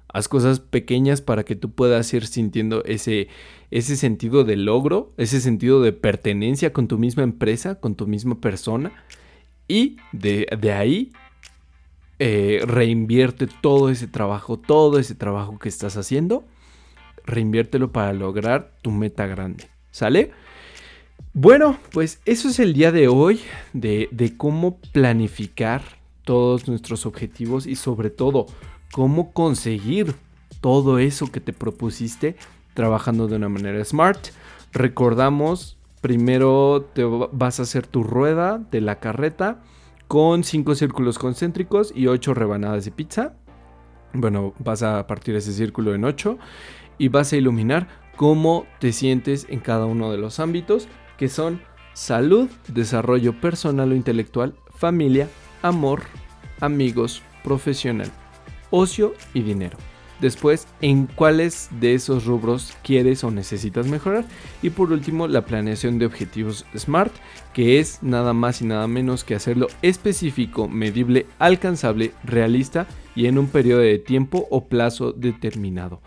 Haz 0.09 0.28
cosas 0.28 0.61
pequeñas 0.61 1.20
para 1.20 1.44
que 1.44 1.56
tú 1.56 1.72
puedas 1.72 2.12
ir 2.14 2.26
sintiendo 2.26 2.82
ese, 2.85 3.28
ese 3.70 3.96
sentido 3.96 4.44
de 4.44 4.56
logro, 4.56 5.12
ese 5.18 5.40
sentido 5.40 5.82
de 5.82 5.92
pertenencia 5.92 6.72
con 6.72 6.88
tu 6.88 6.96
misma 6.98 7.22
empresa, 7.22 7.80
con 7.80 7.96
tu 7.96 8.06
misma 8.06 8.40
persona. 8.40 8.92
Y 9.68 9.98
de, 10.12 10.46
de 10.59 10.72
ahí 10.72 11.12
eh, 12.18 12.62
reinvierte 12.64 13.46
todo 13.46 13.90
ese 13.90 14.07
trabajo, 14.07 14.59
todo 14.59 14.98
ese 14.98 15.14
trabajo 15.14 15.59
que 15.59 15.68
estás 15.68 15.96
haciendo, 15.96 16.44
reinviértelo 17.24 17.92
para 17.92 18.12
lograr 18.12 18.72
tu 18.83 18.90
meta 18.90 19.26
grande. 19.26 19.68
¿Sale? 19.90 20.31
Bueno, 21.33 21.79
pues 21.92 22.20
eso 22.24 22.48
es 22.48 22.59
el 22.59 22.72
día 22.72 22.92
de 22.92 23.09
hoy 23.09 23.40
de, 23.72 24.09
de 24.12 24.37
cómo 24.37 24.79
planificar 24.92 25.83
todos 26.24 26.68
nuestros 26.68 27.07
objetivos 27.07 27.66
y 27.66 27.76
sobre 27.76 28.11
todo 28.11 28.46
cómo 28.92 29.33
conseguir 29.33 30.14
todo 30.61 30.98
eso 30.98 31.31
que 31.31 31.40
te 31.40 31.52
propusiste 31.52 32.37
trabajando 32.74 33.29
de 33.29 33.37
una 33.37 33.48
manera 33.48 33.85
smart. 33.85 34.29
Recordamos, 34.72 35.76
primero 36.00 36.88
te 36.94 37.05
vas 37.05 37.61
a 37.61 37.64
hacer 37.64 37.87
tu 37.87 38.02
rueda 38.02 38.59
de 38.70 38.81
la 38.81 38.98
carreta 38.98 39.62
con 40.09 40.45
5 40.45 40.75
círculos 40.75 41.19
concéntricos 41.19 41.92
y 41.95 42.07
8 42.07 42.35
rebanadas 42.35 42.85
de 42.85 42.90
pizza. 42.90 43.35
Bueno, 44.12 44.55
vas 44.59 44.83
a 44.83 45.07
partir 45.07 45.35
ese 45.37 45.53
círculo 45.53 45.95
en 45.95 46.05
8 46.05 46.38
y 46.99 47.09
vas 47.09 47.33
a 47.33 47.37
iluminar 47.37 47.88
cómo 48.16 48.66
te 48.81 48.92
sientes 48.92 49.47
en 49.51 49.61
cada 49.61 49.87
uno 49.87 50.11
de 50.11 50.19
los 50.19 50.40
ámbitos 50.40 50.88
que 51.19 51.29
son 51.29 51.61
salud, 51.92 52.49
desarrollo 52.69 53.40
personal 53.40 53.92
o 53.92 53.95
intelectual, 53.95 54.55
familia, 54.75 55.29
amor, 55.62 56.03
amigos, 56.61 57.23
profesional, 57.42 58.11
ocio 58.71 59.14
y 59.35 59.42
dinero. 59.42 59.77
Después, 60.20 60.66
en 60.81 61.07
cuáles 61.07 61.68
de 61.81 61.94
esos 61.94 62.24
rubros 62.24 62.72
quieres 62.83 63.22
o 63.24 63.31
necesitas 63.31 63.87
mejorar. 63.87 64.24
Y 64.62 64.70
por 64.70 64.92
último, 64.92 65.29
la 65.29 65.44
planeación 65.44 65.98
de 65.98 66.07
objetivos 66.07 66.64
SMART, 66.76 67.12
que 67.52 67.79
es 67.79 68.02
nada 68.02 68.33
más 68.33 68.62
y 68.62 68.66
nada 68.66 68.87
menos 68.87 69.24
que 69.24 69.35
hacerlo 69.35 69.68
específico, 69.83 70.68
medible, 70.68 71.26
alcanzable, 71.38 72.12
realista 72.24 72.87
y 73.14 73.26
en 73.26 73.38
un 73.38 73.48
periodo 73.48 73.81
de 73.81 73.98
tiempo 73.98 74.46
o 74.50 74.68
plazo 74.68 75.12
determinado. 75.12 76.00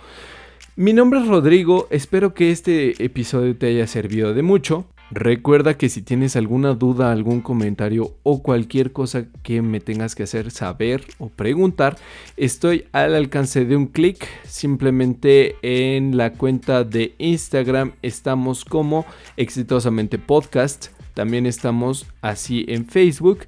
Mi 0.76 0.94
nombre 0.94 1.20
es 1.20 1.28
Rodrigo, 1.28 1.88
espero 1.90 2.34
que 2.34 2.52
este 2.52 3.04
episodio 3.04 3.58
te 3.58 3.68
haya 3.68 3.86
servido 3.86 4.34
de 4.34 4.44
mucho. 4.44 4.86
Recuerda 5.12 5.76
que 5.76 5.90
si 5.90 6.04
tienes 6.04 6.36
alguna 6.36 6.76
duda, 6.76 7.12
algún 7.12 7.42
comentario 7.42 8.16
o 8.22 8.44
cualquier 8.44 8.92
cosa 8.92 9.26
que 9.42 9.64
me 9.64 9.80
tengas 9.80 10.14
que 10.14 10.22
hacer 10.24 10.52
saber 10.52 11.04
o 11.18 11.30
preguntar, 11.30 11.98
estoy 12.38 12.86
al 12.92 13.16
alcance 13.16 13.66
de 13.66 13.76
un 13.76 13.88
clic. 13.88 14.28
Simplemente 14.46 15.56
en 15.64 16.16
la 16.16 16.34
cuenta 16.34 16.84
de 16.84 17.16
Instagram 17.18 17.94
estamos 18.04 18.64
como 18.66 19.08
exitosamente 19.36 20.20
podcast. 20.20 20.90
También 21.16 21.48
estamos 21.48 22.06
así 22.22 22.66
en 22.68 22.86
Facebook. 22.86 23.40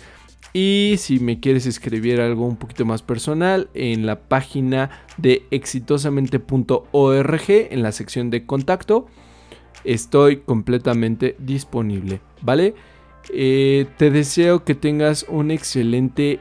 Y 0.54 0.95
si 0.97 1.19
me 1.19 1.39
quieres 1.39 1.67
escribir 1.67 2.19
algo 2.19 2.45
un 2.45 2.58
poquito 2.58 2.86
más 2.86 3.04
personal, 3.04 3.69
en 3.74 4.06
la 4.06 4.19
página 4.19 4.89
de 5.17 5.45
exitosamente.org, 5.52 7.43
en 7.47 7.84
la 7.84 7.91
sección 7.91 8.32
de 8.32 8.45
contacto, 8.45 9.08
estoy 9.84 10.38
completamente 10.38 11.36
disponible, 11.39 12.22
¿vale? 12.41 12.76
Eh, 13.30 13.86
te 13.98 14.10
deseo 14.10 14.63
que 14.63 14.76
tengas 14.76 15.26
un 15.30 15.52
excelente 15.52 16.39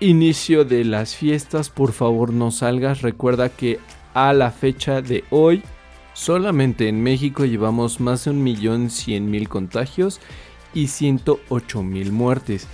inicio 0.00 0.64
de 0.64 0.84
las 0.84 1.14
fiestas. 1.14 1.70
Por 1.70 1.92
favor, 1.92 2.32
no 2.32 2.50
salgas. 2.50 3.02
Recuerda 3.02 3.48
que 3.50 3.78
a 4.14 4.32
la 4.32 4.50
fecha 4.50 5.02
de 5.02 5.24
hoy, 5.30 5.62
solamente 6.12 6.88
en 6.88 7.02
México 7.02 7.44
llevamos 7.44 8.00
más 8.00 8.24
de 8.24 8.32
1.100.000 8.32 9.48
contagios 9.48 10.20
y 10.74 10.86
108.000 10.86 12.10
muertes. 12.10 12.66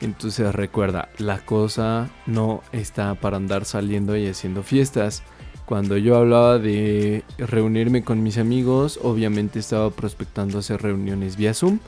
Entonces 0.00 0.54
recuerda, 0.54 1.10
la 1.18 1.44
cosa 1.44 2.08
no 2.26 2.62
está 2.72 3.14
para 3.14 3.36
andar 3.36 3.66
saliendo 3.66 4.16
y 4.16 4.26
haciendo 4.26 4.62
fiestas. 4.62 5.22
Cuando 5.70 5.96
yo 5.96 6.16
hablaba 6.16 6.58
de 6.58 7.22
reunirme 7.38 8.02
con 8.02 8.24
mis 8.24 8.38
amigos, 8.38 8.98
obviamente 9.04 9.60
estaba 9.60 9.90
prospectando 9.90 10.58
hacer 10.58 10.82
reuniones 10.82 11.36
vía 11.36 11.54
Zoom. 11.54 11.78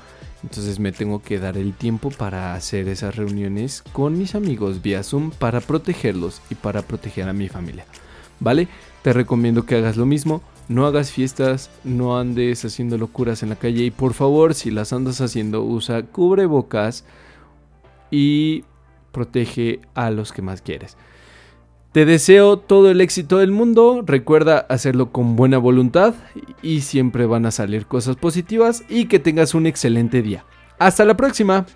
Entonces 0.45 0.79
me 0.79 0.92
tengo 0.92 1.21
que 1.21 1.40
dar 1.40 1.57
el 1.59 1.75
tiempo 1.75 2.11
para 2.11 2.55
hacer 2.55 2.87
esas 2.87 3.16
reuniones 3.16 3.83
con 3.92 4.16
mis 4.16 4.37
amigos 4.37 4.83
vía 4.83 5.03
Zoom 5.03 5.33
para 5.33 5.61
protegerlos 5.61 6.42
y 6.49 6.55
para 6.55 6.83
proteger 6.83 7.29
a 7.29 7.33
mi 7.33 7.49
familia. 7.49 7.85
¿Vale? 8.38 8.68
Te 9.03 9.12
recomiendo 9.12 9.66
que 9.66 9.75
hagas 9.75 9.97
lo 9.97 10.07
mismo. 10.07 10.42
No 10.68 10.87
hagas 10.87 11.11
fiestas, 11.11 11.68
no 11.83 12.16
andes 12.16 12.64
haciendo 12.64 12.99
locuras 12.99 13.42
en 13.42 13.49
la 13.49 13.57
calle 13.57 13.83
y 13.83 13.90
por 13.90 14.14
favor, 14.14 14.55
si 14.55 14.71
las 14.71 14.92
andas 14.92 15.21
haciendo, 15.21 15.64
usa 15.64 16.05
cubrebocas 16.05 17.05
y 18.12 18.62
protege 19.11 19.81
a 19.95 20.12
los 20.12 20.31
que 20.31 20.40
más 20.40 20.62
quieres. 20.62 20.97
Te 21.93 22.07
deseo 22.07 22.57
todo 22.57 22.91
el 22.91 23.03
éxito 23.03 23.37
del 23.37 23.51
mundo, 23.51 24.03
recuerda 24.07 24.61
hacerlo 24.71 25.13
con 25.13 25.37
buena 25.37 25.59
voluntad 25.59 26.15
y 26.63 26.81
siempre 26.81 27.27
van 27.27 27.45
a 27.45 27.51
salir 27.51 27.85
cosas 27.85 28.17
positivas 28.17 28.83
y 28.89 29.09
que 29.09 29.19
tengas 29.19 29.55
un 29.55 29.67
excelente 29.67 30.23
día. 30.23 30.47
Hasta 30.79 31.05
la 31.05 31.19
próxima. 31.19 31.67